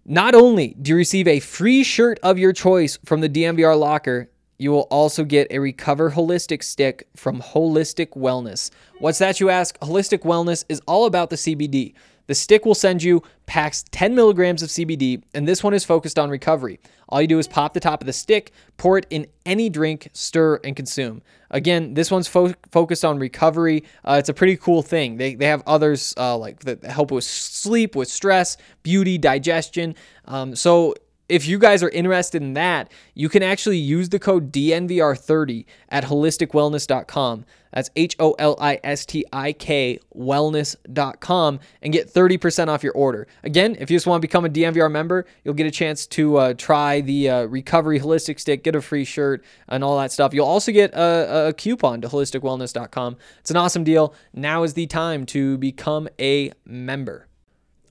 not 0.06 0.34
only 0.34 0.76
do 0.82 0.92
you 0.92 0.96
receive 0.96 1.28
a 1.28 1.42
free 1.42 1.84
shirt 1.84 2.20
of 2.24 2.38
your 2.38 2.54
choice 2.54 2.98
from 3.04 3.20
the 3.20 3.30
DNVR 3.30 3.78
locker, 3.78 4.30
you 4.58 4.72
will 4.72 4.88
also 4.90 5.24
get 5.24 5.48
a 5.52 5.60
Recover 5.60 6.12
Holistic 6.12 6.64
stick 6.64 7.08
from 7.16 7.42
Holistik 7.42 8.16
Wellness. 8.16 8.72
What's 9.00 9.20
that, 9.20 9.40
you 9.40 9.50
ask? 9.50 9.78
Holistik 9.80 10.24
Wellness 10.24 10.64
is 10.70 10.82
all 10.88 11.06
about 11.06 11.30
the 11.30 11.36
CBD. 11.36 11.94
The 12.28 12.36
stick 12.36 12.66
will 12.66 12.76
send 12.76 13.02
you 13.02 13.24
packs 13.46 13.84
10 13.92 14.14
milligrams 14.14 14.62
of 14.62 14.70
CBD, 14.70 15.24
and 15.34 15.48
this 15.48 15.64
one 15.64 15.74
is 15.74 15.84
focused 15.84 16.20
on 16.20 16.30
recovery. 16.30 16.80
All 17.10 17.22
you 17.22 17.28
do 17.28 17.40
is 17.40 17.48
pop 17.48 17.74
the 17.74 17.80
top 17.80 18.02
of 18.02 18.06
the 18.06 18.14
stick, 18.14 18.52
pour 18.76 18.98
it 18.98 19.08
in 19.10 19.28
any 19.46 19.70
drink, 19.70 20.10
stir, 20.14 20.60
and 20.64 20.76
consume. 20.76 21.22
Again, 21.50 21.94
this 21.94 22.12
one's 22.12 22.28
fo- 22.28 22.54
focused 22.72 23.06
on 23.06 23.18
recovery. 23.18 23.86
Uh, 24.04 24.18
it's 24.20 24.30
a 24.30 24.34
pretty 24.34 24.58
cool 24.58 24.82
thing. 24.82 25.18
They, 25.18 25.36
they 25.36 25.46
have 25.46 25.64
others 25.66 26.14
uh, 26.18 26.38
like 26.38 26.60
that 26.62 26.84
help 26.84 27.12
with 27.12 27.24
sleep, 27.24 27.96
with 27.96 28.10
stress, 28.10 28.58
beauty, 28.84 29.18
digestion. 29.18 29.96
Um, 30.26 30.56
so 30.56 30.96
if 31.30 31.48
you 31.48 31.60
guys 31.60 31.84
are 31.84 31.90
interested 31.90 32.42
in 32.42 32.54
that, 32.54 32.92
you 33.14 33.30
can 33.30 33.44
actually 33.44 33.78
use 33.78 34.10
the 34.10 34.20
code 34.20 34.52
DNVR30 34.52 35.66
at 35.90 36.06
holistikwellness.com. 36.06 37.46
That's 37.78 37.92
H 37.96 38.16
O 38.18 38.32
L 38.40 38.58
I 38.60 38.80
S 38.84 39.06
T 39.06 39.24
I 39.32 39.54
K 39.54 40.00
wellness.com 40.18 41.60
and 41.84 41.94
get 41.94 42.12
30% 42.12 42.70
off 42.70 42.82
your 42.82 42.94
order. 42.94 43.28
Again, 43.44 43.78
if 43.80 43.92
you 43.92 43.96
just 43.96 44.08
want 44.08 44.20
to 44.20 44.28
become 44.28 44.46
a 44.46 44.50
DNVR 44.50 44.92
member, 44.92 45.28
you'll 45.44 45.54
get 45.54 45.68
a 45.68 45.72
chance 45.72 46.08
to 46.08 46.38
uh, 46.38 46.54
try 46.56 47.02
the 47.02 47.30
uh, 47.30 47.44
Recovery 47.44 48.00
Holistic 48.00 48.40
Stick, 48.40 48.64
get 48.64 48.76
a 48.76 48.82
free 48.82 49.06
shirt, 49.06 49.46
and 49.68 49.84
all 49.84 49.96
that 50.00 50.12
stuff. 50.12 50.34
You'll 50.34 50.48
also 50.48 50.72
get 50.72 50.92
a, 50.96 51.50
a 51.50 51.54
coupon 51.54 52.02
to 52.02 52.08
holistikwellness.com. 52.08 53.18
It's 53.42 53.52
an 53.52 53.58
awesome 53.58 53.84
deal. 53.84 54.16
Now 54.34 54.64
is 54.64 54.74
the 54.74 54.88
time 54.88 55.28
to 55.28 55.60
become 55.60 56.10
a 56.20 56.54
member. 56.66 57.28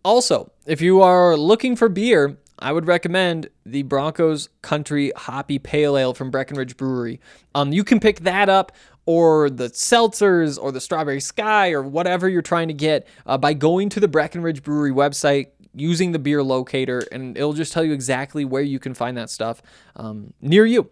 Also, 0.05 0.51
if 0.67 0.81
you 0.81 1.01
are 1.01 1.37
looking 1.37 1.77
for 1.77 1.89
beer, 1.89 2.39
I 2.59 2.73
would 2.73 2.87
recommend 2.87 3.51
the 3.65 3.83
Broncos 3.83 4.49
Country 4.63 5.13
Hoppy 5.15 5.59
Pale 5.59 5.97
Ale 5.97 6.15
from 6.15 6.31
Breckenridge 6.31 6.77
Brewery. 6.77 7.21
Um, 7.55 7.73
you 7.73 7.85
can 7.85 8.01
pick 8.01 8.21
that 8.21 8.49
up 8.49 8.73
or 9.07 9.49
the 9.49 9.71
seltzers 9.71 10.59
or 10.61 10.73
the 10.73 10.81
Strawberry 10.81 11.21
Sky 11.21 11.71
or 11.71 11.83
whatever 11.83 12.29
you're 12.29 12.43
trying 12.43 12.69
to 12.69 12.75
get 12.75 13.07
uh, 13.25 13.39
by 13.39 13.55
going 13.55 13.89
to 13.91 14.01
the 14.01 14.09
Breckenridge 14.09 14.63
Brewery 14.63 14.91
website 14.91 15.49
using 15.75 16.13
the 16.13 16.19
beer 16.19 16.43
locator, 16.43 17.03
and 17.13 17.37
it'll 17.37 17.53
just 17.53 17.73
tell 17.73 17.85
you 17.85 17.93
exactly 17.93 18.45
where 18.45 18.63
you 18.63 18.79
can 18.79 18.95
find 18.95 19.17
that 19.17 19.31
stuff 19.31 19.63
um, 19.95 20.33
near 20.41 20.67
you. 20.67 20.91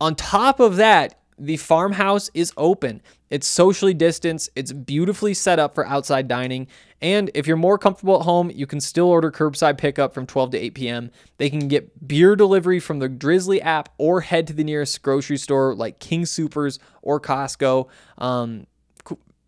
On 0.00 0.14
top 0.14 0.60
of 0.60 0.76
that, 0.76 1.20
the 1.38 1.56
farmhouse 1.56 2.30
is 2.34 2.52
open. 2.56 3.02
It's 3.30 3.46
socially 3.46 3.94
distanced, 3.94 4.50
it's 4.56 4.72
beautifully 4.72 5.34
set 5.34 5.58
up 5.58 5.74
for 5.74 5.86
outside 5.86 6.28
dining. 6.28 6.66
And 7.00 7.30
if 7.34 7.46
you're 7.46 7.56
more 7.56 7.78
comfortable 7.78 8.18
at 8.18 8.24
home, 8.24 8.50
you 8.50 8.66
can 8.66 8.80
still 8.80 9.06
order 9.06 9.30
curbside 9.30 9.78
pickup 9.78 10.14
from 10.14 10.26
12 10.26 10.52
to 10.52 10.58
8 10.58 10.74
p.m. 10.74 11.10
They 11.36 11.48
can 11.48 11.68
get 11.68 12.08
beer 12.08 12.34
delivery 12.34 12.80
from 12.80 12.98
the 12.98 13.08
Drizzly 13.08 13.62
app 13.62 13.90
or 13.98 14.22
head 14.22 14.46
to 14.48 14.52
the 14.52 14.64
nearest 14.64 15.02
grocery 15.02 15.36
store 15.36 15.74
like 15.74 16.00
King 16.00 16.26
Supers 16.26 16.78
or 17.02 17.20
Costco. 17.20 17.88
Um, 18.16 18.66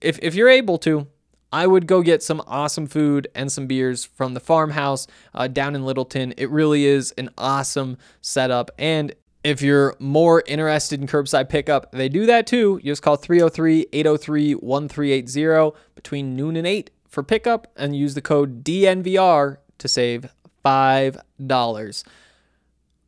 if, 0.01 0.19
if 0.23 0.35
you're 0.35 0.49
able 0.49 0.79
to, 0.79 1.09
I 1.53 1.67
would 1.67 1.87
go 1.87 2.03
get 2.03 2.23
some 2.23 2.43
awesome 2.47 2.87
food 2.87 3.27
and 3.35 3.51
some 3.51 3.67
beers 3.67 4.05
from 4.05 4.35
the 4.35 4.41
farmhouse 4.41 5.09
uh, 5.35 5.49
down 5.49 5.75
in 5.75 5.85
Littleton. 5.85 6.35
It 6.37 6.49
really 6.51 6.85
is 6.85 7.13
an 7.19 7.31
awesome 7.37 7.99
setup. 8.21 8.71
And 8.79 9.15
if 9.43 9.63
you're 9.63 9.97
more 9.99 10.43
interested 10.47 11.01
in 11.01 11.07
curbside 11.07 11.49
pickup, 11.49 11.93
they 11.93 12.09
do 12.09 12.27
that 12.27 12.47
too. 12.47 12.81
You 12.83 12.93
just 12.93 13.03
call 13.03 13.17
303 13.17 13.87
803 13.93 14.55
1380 14.55 15.79
between 15.95 16.37
noon 16.37 16.57
and 16.57 16.67
8 16.67 16.91
for 17.09 17.23
pickup 17.23 17.67
and 17.77 17.97
use 17.97 18.15
the 18.15 18.21
code 18.21 18.63
DNVR 18.63 19.57
to 19.79 19.89
save 19.89 20.29
$5. 20.65 22.05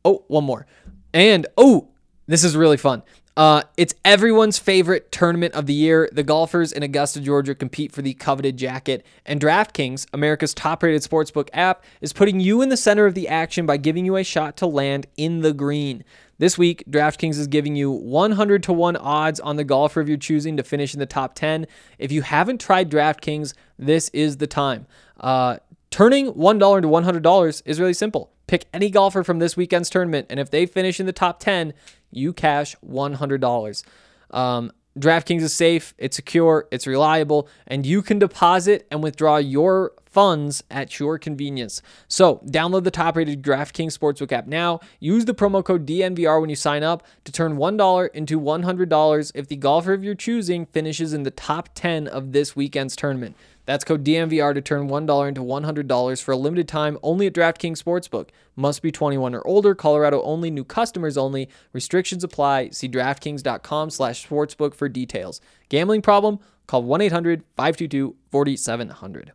Oh, 0.05 0.23
one 0.27 0.43
more. 0.43 0.65
And 1.13 1.45
oh, 1.57 1.89
this 2.27 2.43
is 2.43 2.57
really 2.57 2.77
fun. 2.77 3.03
Uh, 3.35 3.63
it's 3.77 3.95
everyone's 4.05 4.59
favorite 4.59 5.11
tournament 5.11 5.55
of 5.55 5.65
the 5.65 5.73
year. 5.73 6.07
The 6.11 6.23
golfers 6.23 6.71
in 6.71 6.83
Augusta, 6.83 7.19
Georgia 7.19 7.55
compete 7.55 7.91
for 7.91 8.03
the 8.03 8.13
coveted 8.13 8.57
jacket, 8.57 9.03
and 9.25 9.41
DraftKings, 9.41 10.05
America's 10.13 10.53
top 10.53 10.83
rated 10.83 11.01
sportsbook 11.01 11.49
app, 11.51 11.83
is 11.99 12.13
putting 12.13 12.39
you 12.39 12.61
in 12.61 12.69
the 12.69 12.77
center 12.77 13.07
of 13.07 13.15
the 13.15 13.27
action 13.27 13.65
by 13.65 13.77
giving 13.77 14.05
you 14.05 14.17
a 14.17 14.23
shot 14.23 14.55
to 14.57 14.67
land 14.67 15.07
in 15.17 15.41
the 15.41 15.53
green. 15.53 16.03
This 16.37 16.57
week, 16.57 16.83
DraftKings 16.89 17.39
is 17.39 17.47
giving 17.47 17.75
you 17.75 17.89
100 17.89 18.63
to 18.63 18.73
1 18.73 18.97
odds 18.97 19.39
on 19.39 19.55
the 19.55 19.63
golfer 19.63 20.01
of 20.01 20.09
your 20.09 20.17
choosing 20.17 20.57
to 20.57 20.63
finish 20.63 20.93
in 20.93 20.99
the 20.99 21.05
top 21.05 21.33
10. 21.33 21.65
If 21.97 22.11
you 22.11 22.21
haven't 22.21 22.61
tried 22.61 22.91
DraftKings, 22.91 23.53
this 23.79 24.09
is 24.09 24.37
the 24.37 24.47
time. 24.47 24.85
Uh, 25.19 25.57
turning 25.89 26.33
$1 26.33 26.77
into 26.77 26.89
$100 26.89 27.61
is 27.65 27.79
really 27.79 27.93
simple. 27.93 28.32
Pick 28.53 28.67
any 28.71 28.91
golfer 28.91 29.23
from 29.23 29.39
this 29.39 29.57
weekend's 29.57 29.89
tournament, 29.89 30.27
and 30.29 30.39
if 30.39 30.51
they 30.51 30.67
finish 30.67 30.99
in 30.99 31.07
the 31.07 31.11
top 31.11 31.39
10, 31.39 31.73
you 32.11 32.33
cash 32.33 32.75
$100. 32.87 33.83
Um, 34.29 34.71
DraftKings 34.95 35.41
is 35.41 35.55
safe, 35.55 35.95
it's 35.97 36.15
secure, 36.15 36.67
it's 36.69 36.85
reliable, 36.85 37.47
and 37.65 37.83
you 37.83 38.03
can 38.03 38.19
deposit 38.19 38.85
and 38.91 39.01
withdraw 39.01 39.37
your 39.37 39.93
funds 40.05 40.63
at 40.69 40.99
your 40.99 41.17
convenience. 41.17 41.81
So, 42.07 42.43
download 42.45 42.83
the 42.83 42.91
top 42.91 43.15
rated 43.15 43.41
DraftKings 43.41 43.97
Sportsbook 43.97 44.31
app 44.31 44.45
now. 44.45 44.81
Use 44.99 45.25
the 45.25 45.33
promo 45.33 45.65
code 45.65 45.87
DNVR 45.87 46.39
when 46.39 46.51
you 46.51 46.55
sign 46.55 46.83
up 46.83 47.01
to 47.23 47.31
turn 47.31 47.57
$1 47.57 48.09
into 48.13 48.39
$100 48.39 49.31
if 49.33 49.47
the 49.47 49.55
golfer 49.55 49.93
of 49.93 50.03
your 50.03 50.13
choosing 50.13 50.67
finishes 50.67 51.11
in 51.11 51.23
the 51.23 51.31
top 51.31 51.69
10 51.73 52.07
of 52.07 52.33
this 52.33 52.55
weekend's 52.55 52.95
tournament. 52.95 53.35
That's 53.65 53.85
code 53.85 54.03
DNVR 54.03 54.53
to 54.53 54.61
turn 54.61 54.89
$1 54.89 55.27
into 55.27 55.41
$100 55.41 56.21
for 56.21 56.31
a 56.31 56.37
limited 56.37 56.67
time 56.67 56.97
only 57.01 57.27
at 57.27 57.33
DraftKings 57.33 57.81
Sportsbook. 57.81 58.29
Must 58.55 58.81
be 58.81 58.91
21 58.91 59.33
or 59.33 59.47
older, 59.47 59.73
Colorado 59.73 60.21
only, 60.23 60.51
new 60.51 60.65
customers 60.65 61.17
only. 61.17 61.49
Restrictions 61.71 62.23
apply. 62.23 62.69
See 62.69 62.89
DraftKings.com 62.89 63.89
slash 63.89 64.27
sportsbook 64.27 64.75
for 64.75 64.89
details. 64.89 65.39
Gambling 65.69 66.01
problem? 66.01 66.39
Call 66.67 66.83
1-800-522-4700. 66.83 69.29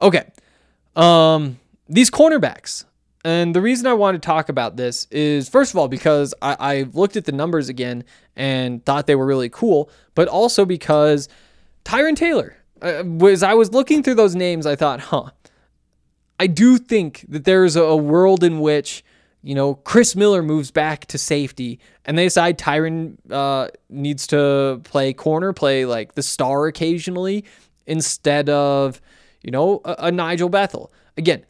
Okay. 0.00 0.24
Um, 0.96 1.60
these 1.88 2.10
cornerbacks. 2.10 2.86
And 3.24 3.54
the 3.54 3.60
reason 3.60 3.86
I 3.86 3.92
want 3.92 4.16
to 4.16 4.26
talk 4.26 4.48
about 4.48 4.76
this 4.76 5.06
is, 5.10 5.48
first 5.48 5.72
of 5.72 5.78
all, 5.78 5.86
because 5.86 6.34
I, 6.42 6.56
I 6.58 6.82
looked 6.92 7.16
at 7.16 7.24
the 7.24 7.32
numbers 7.32 7.68
again 7.68 8.02
and 8.34 8.84
thought 8.84 9.06
they 9.06 9.14
were 9.14 9.26
really 9.26 9.48
cool, 9.48 9.88
but 10.16 10.26
also 10.26 10.64
because 10.64 11.28
Tyron 11.84 12.16
Taylor, 12.16 12.56
uh, 12.82 13.26
as 13.26 13.42
I 13.42 13.54
was 13.54 13.72
looking 13.72 14.02
through 14.02 14.16
those 14.16 14.34
names, 14.34 14.66
I 14.66 14.76
thought, 14.76 15.00
huh, 15.00 15.30
I 16.38 16.46
do 16.46 16.78
think 16.78 17.24
that 17.28 17.44
there's 17.44 17.76
a 17.76 17.96
world 17.96 18.42
in 18.42 18.60
which, 18.60 19.04
you 19.42 19.54
know, 19.54 19.74
Chris 19.74 20.16
Miller 20.16 20.42
moves 20.42 20.70
back 20.70 21.06
to 21.06 21.18
safety 21.18 21.78
and 22.04 22.18
they 22.18 22.24
decide 22.24 22.58
Tyron 22.58 23.16
uh, 23.30 23.68
needs 23.88 24.26
to 24.28 24.80
play 24.84 25.12
corner, 25.12 25.52
play 25.52 25.84
like 25.84 26.14
the 26.14 26.22
star 26.22 26.66
occasionally 26.66 27.44
instead 27.86 28.48
of, 28.48 29.00
you 29.42 29.50
know, 29.50 29.80
a, 29.84 29.94
a 29.98 30.12
Nigel 30.12 30.48
Bethel. 30.48 30.92
Again, 31.16 31.44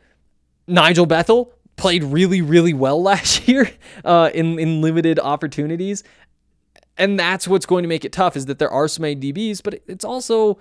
Nigel 0.66 1.06
Bethel 1.06 1.54
played 1.76 2.04
really, 2.04 2.42
really 2.42 2.74
well 2.74 3.02
last 3.10 3.48
year 3.48 3.70
uh, 4.04 4.30
in 4.34 4.58
in 4.58 4.80
limited 4.80 5.18
opportunities, 5.18 6.04
and 6.98 7.18
that's 7.18 7.48
what's 7.48 7.66
going 7.66 7.82
to 7.82 7.88
make 7.88 8.04
it 8.04 8.12
tough. 8.12 8.36
Is 8.36 8.46
that 8.46 8.58
there 8.58 8.70
are 8.70 8.88
so 8.88 9.00
many 9.02 9.16
DBs, 9.16 9.62
but 9.62 9.82
it's 9.86 10.04
also 10.04 10.58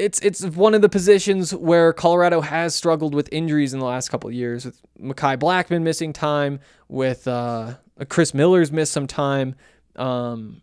it's 0.00 0.18
it's 0.20 0.42
one 0.42 0.74
of 0.74 0.80
the 0.82 0.88
positions 0.88 1.54
where 1.54 1.92
Colorado 1.92 2.40
has 2.40 2.74
struggled 2.74 3.14
with 3.14 3.28
injuries 3.30 3.74
in 3.74 3.80
the 3.80 3.86
last 3.86 4.08
couple 4.08 4.30
years. 4.30 4.64
With 4.64 4.80
Mekhi 5.00 5.38
Blackman 5.38 5.84
missing 5.84 6.12
time, 6.12 6.60
with 6.88 7.28
uh, 7.28 7.74
Chris 8.08 8.32
Miller's 8.32 8.72
missed 8.72 8.92
some 8.92 9.06
time. 9.06 9.54
Um, 9.96 10.62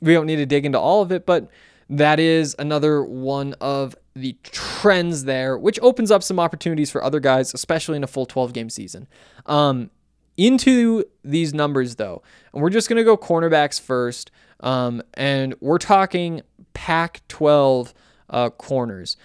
we 0.00 0.12
don't 0.12 0.26
need 0.26 0.36
to 0.36 0.46
dig 0.46 0.66
into 0.66 0.78
all 0.78 1.02
of 1.02 1.10
it, 1.10 1.26
but 1.26 1.48
that 1.88 2.20
is 2.20 2.54
another 2.58 3.02
one 3.02 3.54
of 3.60 3.96
the 4.14 4.36
trends 4.42 5.24
there, 5.24 5.58
which 5.58 5.78
opens 5.80 6.10
up 6.10 6.22
some 6.22 6.38
opportunities 6.38 6.90
for 6.90 7.02
other 7.02 7.20
guys, 7.20 7.54
especially 7.54 7.96
in 7.96 8.04
a 8.04 8.06
full 8.06 8.26
12 8.26 8.52
game 8.52 8.70
season. 8.70 9.08
Um, 9.46 9.90
into 10.36 11.04
these 11.24 11.52
numbers, 11.52 11.96
though, 11.96 12.22
and 12.52 12.62
we're 12.62 12.70
just 12.70 12.88
going 12.88 12.98
to 12.98 13.04
go 13.04 13.16
cornerbacks 13.16 13.80
first. 13.80 14.30
Um, 14.60 15.02
and 15.14 15.54
we're 15.60 15.78
talking 15.78 16.42
Pac 16.74 17.22
12 17.28 17.94
uh, 18.30 18.50
corners. 18.50 19.16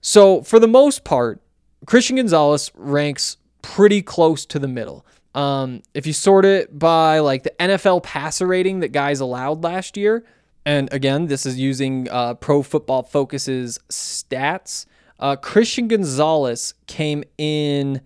So, 0.00 0.42
for 0.42 0.58
the 0.58 0.66
most 0.66 1.04
part, 1.04 1.40
Christian 1.86 2.16
Gonzalez 2.16 2.72
ranks 2.74 3.36
pretty 3.62 4.02
close 4.02 4.44
to 4.46 4.58
the 4.58 4.68
middle. 4.68 5.06
Um, 5.34 5.82
if 5.94 6.06
you 6.06 6.12
sort 6.12 6.44
it 6.44 6.78
by 6.78 7.20
like 7.20 7.44
the 7.44 7.54
NFL 7.58 8.02
passer 8.02 8.46
rating 8.46 8.80
that 8.80 8.88
guys 8.88 9.20
allowed 9.20 9.62
last 9.62 9.96
year, 9.96 10.24
and 10.64 10.92
again, 10.92 11.26
this 11.26 11.46
is 11.46 11.58
using 11.58 12.08
uh, 12.10 12.34
Pro 12.34 12.62
Football 12.62 13.02
Focus's 13.02 13.78
stats. 13.88 14.86
Uh, 15.18 15.36
Christian 15.36 15.88
Gonzalez 15.88 16.74
came 16.86 17.24
in. 17.38 18.00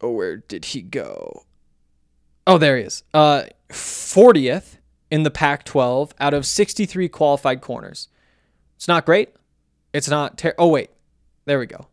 Oh, 0.00 0.12
where 0.12 0.38
did 0.38 0.66
he 0.66 0.82
go? 0.82 1.44
Oh, 2.46 2.58
there 2.58 2.76
he 2.76 2.84
is. 2.84 3.02
Uh, 3.14 3.44
40th 3.68 4.78
in 5.10 5.22
the 5.22 5.30
Pac 5.30 5.64
12 5.64 6.14
out 6.18 6.34
of 6.34 6.46
63 6.46 7.08
qualified 7.08 7.60
corners. 7.60 8.08
It's 8.80 8.88
not 8.88 9.04
great. 9.04 9.28
It's 9.92 10.08
not 10.08 10.38
ter- 10.38 10.54
Oh 10.56 10.68
wait. 10.68 10.88
There 11.44 11.58
we 11.58 11.66
go. 11.66 11.86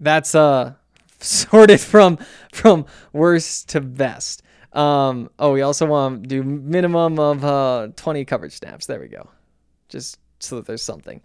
That's 0.00 0.32
uh 0.36 0.74
sorted 1.18 1.80
from 1.80 2.18
from 2.52 2.86
worst 3.12 3.70
to 3.70 3.80
best. 3.80 4.44
Um 4.72 5.28
oh, 5.40 5.52
we 5.52 5.62
also 5.62 5.86
want 5.86 6.22
to 6.22 6.28
do 6.28 6.44
minimum 6.44 7.18
of 7.18 7.44
uh 7.44 7.88
20 7.96 8.24
coverage 8.26 8.52
snaps. 8.52 8.86
There 8.86 9.00
we 9.00 9.08
go. 9.08 9.28
Just 9.88 10.20
so 10.38 10.54
that 10.54 10.66
there's 10.66 10.84
something. 10.84 11.20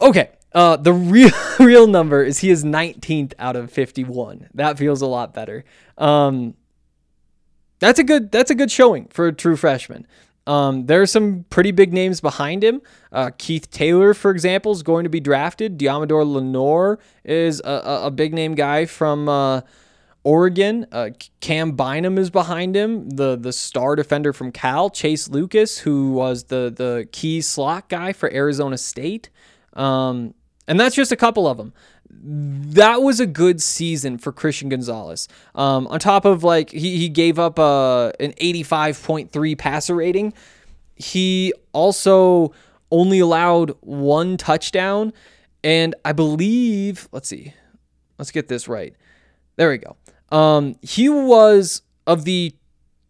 Okay. 0.00 0.30
Uh 0.54 0.76
the 0.76 0.92
real 0.94 1.30
real 1.60 1.86
number 1.86 2.24
is 2.24 2.38
he 2.38 2.48
is 2.48 2.64
19th 2.64 3.34
out 3.38 3.54
of 3.54 3.70
51. 3.70 4.48
That 4.54 4.78
feels 4.78 5.02
a 5.02 5.06
lot 5.06 5.34
better. 5.34 5.66
Um 5.98 6.54
that's 7.80 7.98
a 7.98 8.04
good 8.04 8.32
that's 8.32 8.50
a 8.50 8.54
good 8.54 8.70
showing 8.70 9.08
for 9.08 9.26
a 9.26 9.32
true 9.34 9.56
freshman. 9.56 10.06
Um, 10.48 10.86
there 10.86 11.02
are 11.02 11.06
some 11.06 11.44
pretty 11.50 11.72
big 11.72 11.92
names 11.92 12.22
behind 12.22 12.64
him. 12.64 12.80
Uh, 13.12 13.30
Keith 13.36 13.70
Taylor, 13.70 14.14
for 14.14 14.30
example, 14.30 14.72
is 14.72 14.82
going 14.82 15.04
to 15.04 15.10
be 15.10 15.20
drafted. 15.20 15.78
Deommodore 15.78 16.26
Lenoir 16.26 16.98
is 17.22 17.60
a, 17.60 18.00
a, 18.04 18.10
big 18.10 18.32
name 18.32 18.54
guy 18.54 18.86
from 18.86 19.28
uh, 19.28 19.60
Oregon, 20.24 20.86
uh, 20.90 21.10
Cam 21.40 21.72
Bynum 21.72 22.16
is 22.16 22.30
behind 22.30 22.74
him. 22.74 23.10
The 23.10 23.36
the 23.36 23.52
star 23.52 23.94
defender 23.94 24.32
from 24.32 24.50
Cal, 24.50 24.90
Chase 24.90 25.28
Lucas, 25.28 25.78
who 25.78 26.12
was 26.12 26.44
the 26.44 26.72
the 26.74 27.08
key 27.12 27.40
slot 27.42 27.88
guy 27.88 28.12
for 28.14 28.32
Arizona 28.32 28.78
State, 28.78 29.30
um, 29.74 30.34
and 30.66 30.80
that's 30.80 30.96
just 30.96 31.12
a 31.12 31.16
couple 31.16 31.46
of 31.46 31.56
them. 31.56 31.72
That 32.20 33.02
was 33.02 33.20
a 33.20 33.26
good 33.26 33.62
season 33.62 34.18
for 34.18 34.32
Christian 34.32 34.68
Gonzalez. 34.68 35.28
Um, 35.54 35.86
on 35.86 36.00
top 36.00 36.24
of 36.24 36.42
like 36.42 36.70
he 36.70 36.96
he 36.98 37.08
gave 37.08 37.38
up 37.38 37.58
uh, 37.58 38.12
an 38.20 38.34
eighty 38.38 38.62
five 38.62 39.00
point 39.02 39.30
three 39.30 39.54
passer 39.54 39.94
rating. 39.94 40.32
He 40.96 41.52
also 41.72 42.52
only 42.90 43.20
allowed 43.20 43.74
one 43.80 44.36
touchdown, 44.36 45.12
and 45.62 45.94
I 46.04 46.12
believe 46.12 47.08
let's 47.12 47.28
see, 47.28 47.54
let's 48.18 48.30
get 48.30 48.48
this 48.48 48.66
right. 48.68 48.94
There 49.56 49.70
we 49.70 49.78
go. 49.78 49.96
Um, 50.30 50.76
he 50.82 51.08
was 51.08 51.82
of 52.06 52.24
the 52.24 52.54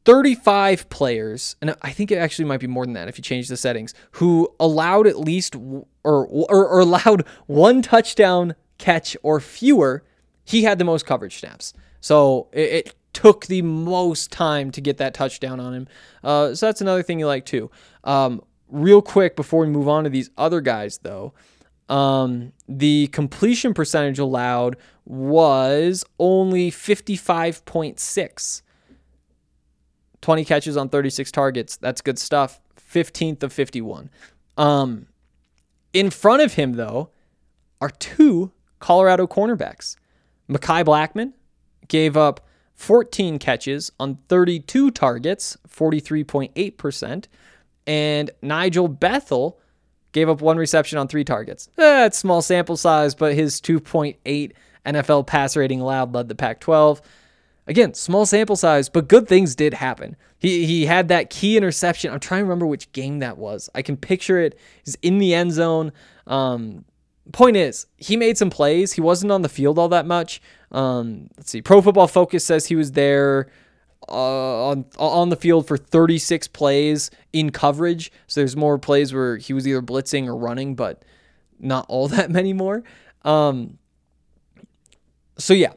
35 0.05 0.89
players, 0.89 1.55
and 1.61 1.77
I 1.83 1.91
think 1.91 2.11
it 2.11 2.17
actually 2.17 2.47
might 2.47 2.61
be 2.61 2.67
more 2.67 2.87
than 2.87 2.95
that 2.95 3.09
if 3.09 3.19
you 3.19 3.23
change 3.23 3.49
the 3.49 3.59
settings, 3.59 3.93
who 4.13 4.49
allowed 4.59 5.07
at 5.07 5.19
least 5.19 5.55
or, 5.55 5.87
or, 6.03 6.67
or 6.67 6.81
allowed 6.81 7.27
one 7.47 7.83
touchdown 7.83 8.55
catch 8.79 9.17
or 9.23 9.41
fewer. 9.41 10.05
He 10.45 10.63
had 10.63 10.79
the 10.79 10.85
most 10.85 11.07
coverage 11.07 11.39
snaps. 11.39 11.75
So 12.01 12.49
it, 12.53 12.73
it 12.73 12.95
took 13.13 13.47
the 13.47 13.63
most 13.63 14.31
time 14.31 14.71
to 14.71 14.81
get 14.81 14.99
that 14.99 15.15
touchdown 15.15 15.61
on 15.61 15.75
him. 15.75 15.89
Uh, 16.23 16.55
so 16.55 16.67
that's 16.67 16.81
another 16.81 17.03
thing 17.03 17.19
you 17.19 17.27
like 17.27 17.45
too. 17.45 17.71
Um, 18.05 18.43
real 18.69 19.03
quick 19.03 19.37
before 19.37 19.61
we 19.61 19.67
move 19.67 19.89
on 19.89 20.05
to 20.05 20.11
these 20.11 20.31
other 20.37 20.61
guys, 20.61 20.99
though, 20.99 21.35
um, 21.89 22.53
the 22.69 23.09
completion 23.09 23.75
percentage 23.75 24.19
allowed 24.19 24.77
was 25.05 26.05
only 26.19 26.71
55.6. 26.71 28.63
20 30.21 30.45
catches 30.45 30.77
on 30.77 30.89
36 30.89 31.33
targets. 31.33 31.77
That's 31.77 32.01
good 32.01 32.19
stuff. 32.19 32.61
15th 32.77 33.43
of 33.43 33.53
51. 33.53 34.11
Um, 34.57 35.07
in 35.93 36.11
front 36.11 36.43
of 36.43 36.55
him, 36.55 36.75
though, 36.75 37.11
are 37.81 37.91
two 37.91 38.53
Colorado 38.79 39.27
cornerbacks. 39.27 39.97
Mekhi 40.49 40.85
Blackman 40.85 41.35
gave 41.89 42.17
up 42.17 42.47
14 42.75 43.39
catches 43.39 43.91
on 43.99 44.19
32 44.29 44.91
targets, 44.93 45.57
43.8%. 45.69 47.25
And 47.87 48.31
Nigel 48.43 48.87
Bethel 48.89 49.59
gave 50.13 50.29
up 50.29 50.41
one 50.41 50.59
reception 50.59 50.99
on 50.99 51.09
three 51.09 51.25
targets. 51.25 51.71
That's 51.77 52.17
eh, 52.17 52.21
small 52.21 52.43
sample 52.43 52.77
size, 52.77 53.15
but 53.15 53.35
his 53.35 53.61
2.8 53.61 54.53
NFL 54.87 55.27
pass 55.27 55.57
rating 55.57 55.81
allowed 55.81 56.15
led 56.15 56.29
the 56.29 56.35
Pac 56.35 56.61
12. 56.61 57.03
Again, 57.67 57.93
small 57.95 58.25
sample 58.25 58.57
size, 58.57 58.89
but 58.89 59.09
good 59.09 59.29
things 59.29 59.55
did 59.55 59.75
happen. 59.75 60.17
He, 60.39 60.65
he 60.65 60.87
had 60.87 61.09
that 61.09 61.31
key 61.31 61.57
interception. 61.57 62.13
I'm 62.13 62.21
trying 62.21 62.41
to 62.41 62.45
remember 62.45 62.67
which 62.67 62.91
game 62.93 63.19
that 63.19 63.37
was. 63.37 63.69
I 63.75 63.83
can 63.83 63.97
picture 63.97 64.39
it. 64.39 64.59
He's 64.85 64.95
in 65.03 65.19
the 65.19 65.35
end 65.35 65.53
zone. 65.53 65.93
Um, 66.27 66.85
point 67.33 67.57
is, 67.57 67.87
he 67.97 68.17
made 68.17 68.39
some 68.39 68.51
plays. 68.51 68.95
He 68.95 69.01
wasn't 69.01 69.33
on 69.33 69.43
the 69.43 69.49
field 69.49 69.79
all 69.79 69.89
that 69.89 70.07
much. 70.07 70.41
Um, 70.73 71.29
let's 71.37 71.51
see. 71.51 71.63
Pro 71.63 71.81
Football 71.81 72.09
Focus 72.09 72.45
says 72.45 72.67
he 72.67 72.77
was 72.77 72.93
there 72.93 73.49
uh, 74.09 74.69
on 74.69 74.85
on 74.99 75.29
the 75.29 75.37
field 75.37 75.67
for 75.67 75.77
36 75.77 76.49
plays 76.49 77.11
in 77.33 77.51
coverage. 77.51 78.11
So 78.27 78.41
there's 78.41 78.57
more 78.57 78.79
plays 78.79 79.13
where 79.13 79.37
he 79.37 79.53
was 79.53 79.67
either 79.67 79.83
blitzing 79.83 80.27
or 80.27 80.37
running, 80.37 80.75
but 80.75 81.05
not 81.59 81.87
all 81.89 82.09
that 82.09 82.31
many 82.31 82.53
more. 82.53 82.83
Um, 83.23 83.79
so 85.37 85.55
yeah, 85.55 85.73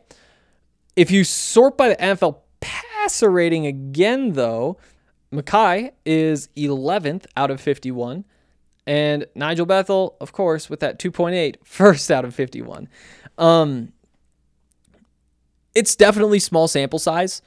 if 0.96 1.12
you 1.12 1.24
sort 1.24 1.78
by 1.78 1.90
the 1.90 1.96
NFL 1.96 2.40
passer 2.60 3.30
rating 3.30 3.66
again, 3.66 4.34
though, 4.34 4.78
Mekhi 5.32 5.92
is 6.06 6.50
11th 6.58 7.26
out 7.36 7.52
of 7.52 7.62
51. 7.62 8.26
And 8.88 9.28
Nigel 9.36 9.65
Bethel, 9.65 10.17
of 10.20 10.32
course, 10.32 10.70
with 10.70 10.80
that 10.80 11.00
2.8, 11.00 11.56
first 11.63 12.12
out 12.12 12.26
of 12.26 12.34
51. 12.36 12.88
Um, 13.38 13.94
it's 15.74 15.96
definitely 15.96 16.39
small 16.39 16.67
sample 16.67 17.00
size 17.00 17.41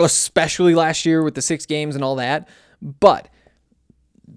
especially 0.00 0.74
last 0.74 1.04
year 1.06 1.22
with 1.22 1.34
the 1.34 1.42
six 1.42 1.66
games 1.66 1.94
and 1.94 2.04
all 2.04 2.16
that. 2.16 2.48
But 2.80 3.28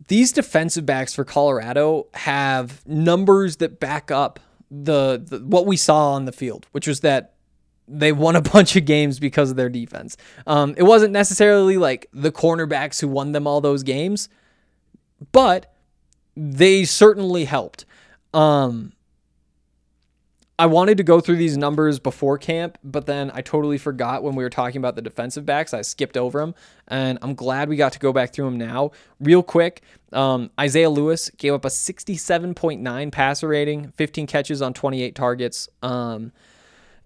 these 0.08 0.32
defensive 0.32 0.86
backs 0.86 1.14
for 1.14 1.24
Colorado 1.24 2.08
have 2.14 2.86
numbers 2.88 3.58
that 3.58 3.80
back 3.80 4.12
up 4.12 4.40
the, 4.70 5.24
the, 5.24 5.40
what 5.40 5.66
we 5.66 5.78
saw 5.78 6.14
on 6.14 6.26
the 6.26 6.32
field, 6.32 6.68
which 6.72 6.88
was 6.88 7.02
that 7.02 7.34
they 7.88 8.12
won 8.12 8.36
a 8.36 8.42
bunch 8.54 8.76
of 8.76 8.86
games 8.86 9.20
because 9.20 9.52
of 9.52 9.58
their 9.58 9.70
defense. 9.70 10.18
Um, 10.48 10.76
it 10.78 10.84
wasn't 10.84 11.14
necessarily 11.14 11.78
like 11.78 12.08
the 12.14 12.32
cornerbacks 12.32 13.00
who 13.02 13.08
won 13.08 13.32
them 13.32 13.48
all 13.48 13.62
those 13.62 13.84
games, 13.84 14.30
but 15.32 15.74
they 16.36 16.84
certainly 16.84 17.46
helped. 17.46 17.86
Um, 18.34 18.94
I 20.58 20.68
wanted 20.68 20.98
to 20.98 21.04
go 21.04 21.20
through 21.20 21.36
these 21.36 21.58
numbers 21.58 22.00
before 22.00 22.38
camp, 22.38 22.78
but 22.82 23.08
then 23.08 23.30
I 23.34 23.42
totally 23.42 23.78
forgot 23.78 24.24
when 24.24 24.36
we 24.36 24.44
were 24.44 24.50
talking 24.50 24.78
about 24.78 24.96
the 24.96 25.02
defensive 25.02 25.46
backs. 25.46 25.74
I 25.74 25.82
skipped 25.82 26.16
over 26.16 26.40
them, 26.40 26.56
and 26.88 27.20
I'm 27.22 27.36
glad 27.36 27.68
we 27.68 27.76
got 27.76 27.92
to 27.94 28.00
go 28.00 28.14
back 28.14 28.32
through 28.32 28.46
them 28.46 28.58
now. 28.58 28.92
Real 29.20 29.44
quick, 29.44 29.82
um, 30.14 30.50
Isaiah 30.58 30.90
Lewis 30.90 31.30
gave 31.32 31.54
up 31.54 31.66
a 31.66 31.70
67.9 31.70 33.12
passer 33.12 33.48
rating, 33.50 33.92
15 33.98 34.28
catches 34.28 34.62
on 34.62 34.74
28 34.74 35.14
targets. 35.14 35.68
Um, 35.84 36.32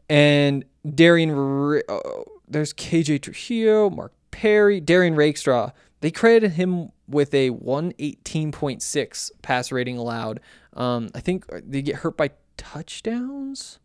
and 0.07 0.63
Derrion, 0.85 1.81
uh, 1.89 1.99
there's 2.47 2.71
KJ 2.73 3.23
Trujillo, 3.23 3.89
Mark 3.89 4.13
Perry, 4.29 4.79
Derrion 4.79 5.15
Rakestraw. 5.15 5.71
They 6.01 6.11
credited 6.11 6.51
him 6.51 6.91
with 7.09 7.33
a 7.33 7.49
118.6 7.51 9.31
pass 9.41 9.71
rating 9.71 9.97
allowed. 9.97 10.39
Um, 10.73 11.09
I 11.15 11.19
think 11.19 11.45
they 11.49 11.81
get 11.81 11.97
hurt 11.97 12.15
by 12.15 12.31
touchdowns. 12.57 13.79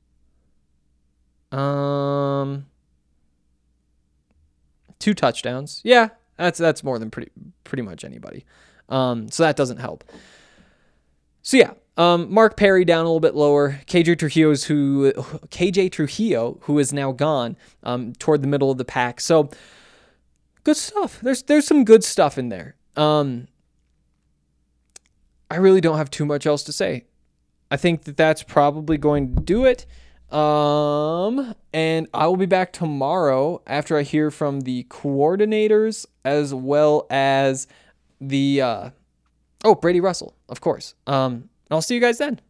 Um, 1.50 2.66
two 4.98 5.14
touchdowns. 5.14 5.80
Yeah, 5.84 6.08
that's 6.36 6.58
that's 6.58 6.82
more 6.82 6.98
than 6.98 7.10
pretty 7.10 7.30
pretty 7.62 7.82
much 7.82 8.04
anybody. 8.04 8.44
Um, 8.88 9.30
so 9.30 9.42
that 9.44 9.56
doesn't 9.56 9.78
help. 9.78 10.04
So 11.42 11.56
yeah, 11.56 11.72
um, 11.96 12.32
Mark 12.32 12.56
Perry 12.56 12.84
down 12.84 13.00
a 13.00 13.08
little 13.08 13.20
bit 13.20 13.34
lower. 13.34 13.80
KJ 13.86 14.18
Trujillo's 14.18 14.64
who 14.64 15.12
KJ 15.12 15.92
Trujillo 15.92 16.58
who 16.62 16.78
is 16.78 16.92
now 16.92 17.12
gone 17.12 17.56
um, 17.82 18.14
toward 18.14 18.42
the 18.42 18.48
middle 18.48 18.70
of 18.70 18.78
the 18.78 18.84
pack. 18.84 19.20
So 19.20 19.50
good 20.64 20.76
stuff. 20.76 21.20
There's 21.20 21.42
there's 21.42 21.66
some 21.66 21.84
good 21.84 22.02
stuff 22.02 22.36
in 22.36 22.48
there. 22.48 22.76
Um, 22.96 23.48
I 25.50 25.56
really 25.56 25.80
don't 25.80 25.98
have 25.98 26.10
too 26.10 26.24
much 26.24 26.46
else 26.46 26.62
to 26.64 26.72
say. 26.72 27.04
I 27.70 27.76
think 27.76 28.04
that 28.04 28.16
that's 28.16 28.42
probably 28.42 28.98
going 28.98 29.34
to 29.34 29.42
do 29.42 29.64
it. 29.64 29.86
Um, 30.34 31.54
and 31.72 32.08
I 32.12 32.26
will 32.26 32.36
be 32.36 32.46
back 32.46 32.72
tomorrow 32.72 33.62
after 33.66 33.96
I 33.96 34.02
hear 34.02 34.30
from 34.30 34.62
the 34.62 34.84
coordinators 34.84 36.06
as 36.24 36.52
well 36.52 37.06
as 37.08 37.66
the 38.20 38.60
uh, 38.60 38.90
oh 39.64 39.74
Brady 39.76 40.00
Russell, 40.00 40.34
of 40.48 40.60
course. 40.60 40.94
Um, 41.06 41.50
I'll 41.70 41.82
see 41.82 41.94
you 41.94 42.00
guys 42.00 42.18
then. 42.18 42.40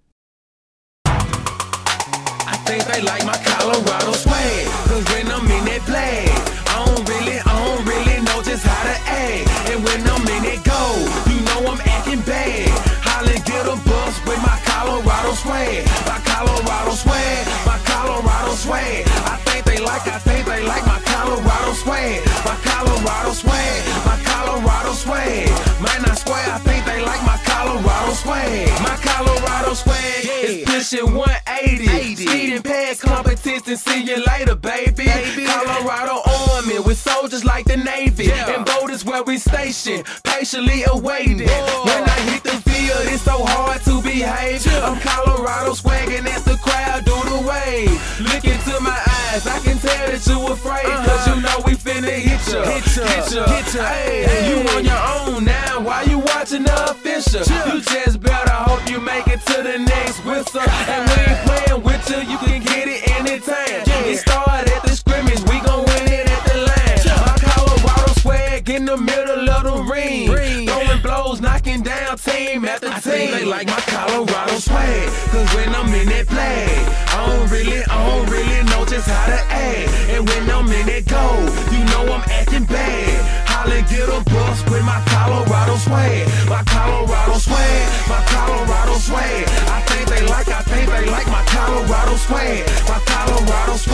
I 1.07 2.57
think 2.65 2.85
they 2.85 3.03
like 3.03 3.25
my 3.27 3.37
Colorado 3.45 4.13
cause 4.13 5.05
when 5.11 5.27
I'm 5.31 5.45
in 5.51 5.65
that 5.67 5.83
play, 5.85 6.25
I 6.69 6.85
don't 6.87 7.09
really, 7.09 7.39
I 7.39 7.53
don't 7.67 7.85
really 7.85 8.23
know 8.25 8.43
just 8.43 8.65
how 8.65 8.83
to 8.85 8.97
act. 9.11 9.71
And 9.71 9.85
when 9.85 10.04
It 10.45 10.63
go, 10.63 10.83
you 11.31 11.41
know 11.49 11.73
I'm 11.73 11.81
acting 11.81 12.21
bad. 12.23 12.69
Holly 13.01 13.39
get 13.45 13.65
a 13.67 13.77
bus 13.89 14.15
with 14.27 14.41
my 14.45 14.59
Colorado 14.65 15.33
swag, 15.35 15.87
my 16.05 16.21
Colorado 16.21 16.93
swag, 16.93 17.47
my 17.65 17.79
Colorado 17.85 18.53
swag. 18.55 19.09
I 19.25 19.37
think 19.47 19.65
they 19.65 19.79
like, 19.79 20.07
I 20.07 20.19
think 20.19 20.47
they 20.47 20.63
like 20.63 20.85
my 20.87 21.01
Colorado 21.01 21.73
swag, 21.73 22.21
my 22.45 22.57
Colorado 22.61 23.33
swag, 23.33 23.81
my 24.05 24.17
Colorado 24.23 24.93
swag. 24.93 25.49
Might 25.81 26.03
not 26.07 26.19
swear, 26.19 26.45
I 26.53 26.59
think 26.59 26.85
they 26.85 27.01
like 27.03 27.23
my 27.25 27.34
Colorado 27.65 28.13
swag, 28.13 28.69
my 28.83 28.97
Colorado 29.03 29.75
swag 29.75 30.25
is 30.45 30.65
pushing 30.67 31.15
180. 31.15 32.17
Speeding 32.17 32.63
past 32.63 33.01
competition, 33.01 33.77
see 33.77 34.03
you 34.03 34.23
later, 34.23 34.55
baby. 34.55 35.07
baby. 35.07 35.47
Colorado 35.47 36.21
Army 36.51 36.79
with 36.81 36.99
soldiers 36.99 37.45
like 37.45 37.65
the 37.65 37.79
Navy, 37.79 38.31
and 38.31 38.67
boat 38.67 38.85
where 39.05 39.23
we 39.23 39.39
station, 39.39 40.05
patiently 40.25 40.85
awaiting. 40.87 41.39
When 41.39 42.05
I 42.05 42.19
hit 42.31 42.43
the 42.43 42.57
field, 42.71 43.07
it's 43.13 43.23
so 43.23 43.45
hard 43.45 43.83
to 43.83 44.03
behave. 44.03 44.67
I'm 44.83 44.99
Colorado 45.01 45.73
swagging 45.75 46.27
as 46.27 46.45
the 46.45 46.57
crowd 46.57 47.05
do 47.05 47.17
the 47.29 47.41
wave. 47.47 48.21
Look 48.21 48.45
into 48.45 48.81
my 48.81 48.99
eyes, 49.31 49.47
I 49.47 49.59
can 49.61 49.79
tell 49.79 50.11
that 50.11 50.27
you 50.27 50.47
afraid. 50.53 50.85
Cause 50.85 51.09
uh-huh. 51.09 51.35
you 51.35 51.43
know 51.43 51.63
we 51.67 51.73
finna 51.75 52.13
hit 52.13 52.41
ya. 52.53 52.65
Hit 52.65 52.97
ya, 52.97 53.05
hit 53.07 53.33
ya, 53.33 53.47
hit 53.47 53.75
ya. 53.75 53.85
Hey, 53.85 54.51
you 54.51 54.69
on 54.71 54.85
your 54.85 55.35
own 55.35 55.45
now, 55.45 55.81
why 55.81 56.03
you 56.03 56.19
watching 56.19 56.63
the 56.63 56.91
official? 56.91 57.43
You 57.55 57.81
just 57.81 58.21
better 58.21 58.51
hope 58.53 58.89
you 58.91 59.01
make 59.01 59.27
it 59.29 59.41
to 59.47 59.63
the 59.63 59.79
next 59.79 60.25
whistle. 60.25 60.61
And 60.61 61.09
we 61.11 61.17
ain't 61.31 61.41
playing 61.47 61.83
with 61.83 62.11
you, 62.11 62.19
you 62.31 62.39
can 62.39 62.63
get 62.63 62.89
it 62.89 63.09
anytime. 63.17 63.85
time. 63.85 64.05
It 64.07 64.19
started 64.19 64.73
at 64.73 64.83
the 64.83 64.95
scrimmage, 64.97 65.41
we 65.51 65.61
gon' 65.61 65.85
win 65.85 66.05
it 66.13 66.31
at 66.31 66.43
the 66.49 66.57
line. 66.69 66.99
My 67.27 67.37
Colorado 67.41 68.13
swag 68.21 68.69
in 68.71 68.85
the 68.85 68.97
middle 68.97 69.49
of 69.51 69.63
the 69.65 69.77
ring. 69.93 70.29
Throwing 70.67 71.03
blows, 71.03 71.41
knocking 71.41 71.83
down 71.83 72.19
team 72.19 72.65
after 72.65 72.87
team. 72.89 72.97
I 72.97 73.01
think 73.01 73.31
they 73.33 73.45
like 73.45 73.67
my 73.67 73.81
Colorado 73.87 74.57
swag. 74.59 75.09
Cause 75.31 75.55
when 75.55 75.75
I'm 75.75 75.93
in 75.95 76.09
that 76.09 76.27
play, 76.27 76.67
I 77.15 77.27
don't 77.27 77.51
really, 77.51 77.83
I 77.85 77.97
don't 78.09 78.31
really 78.31 78.63
know 78.71 78.85
just 78.87 79.09
how 79.09 79.27
to 79.27 79.41
act. 79.53 79.89
And 80.11 80.29
when 80.29 80.51
I'm 80.51 80.69
in 80.69 80.87
that 80.87 81.05
go, 81.07 81.25
you 81.73 81.85
know 81.91 82.13
I'm 82.15 82.25
acting 82.31 82.65
bad. 82.65 83.49
Holla, 83.49 83.81
get 83.89 84.09
a 84.09 84.23
with 84.71 84.85
my 84.85 85.01
Colorado 85.07 85.77
swag. 85.77 86.29
My 86.49 86.63
Colorado 86.65 87.39
swag, 87.39 88.09
my 88.09 88.21
Colorado 88.27 88.95
swag. 88.99 89.45
I 89.69 89.81
think 89.89 90.09
they 90.09 90.23
like, 90.27 90.49
I 90.49 90.63
think 90.63 90.91
they 90.91 91.07
like 91.07 91.27
my 91.29 91.43
Colorado 91.47 92.17
swag. 92.17 92.67
My 92.89 93.01
Colorado 93.07 93.77
swag, 93.77 93.94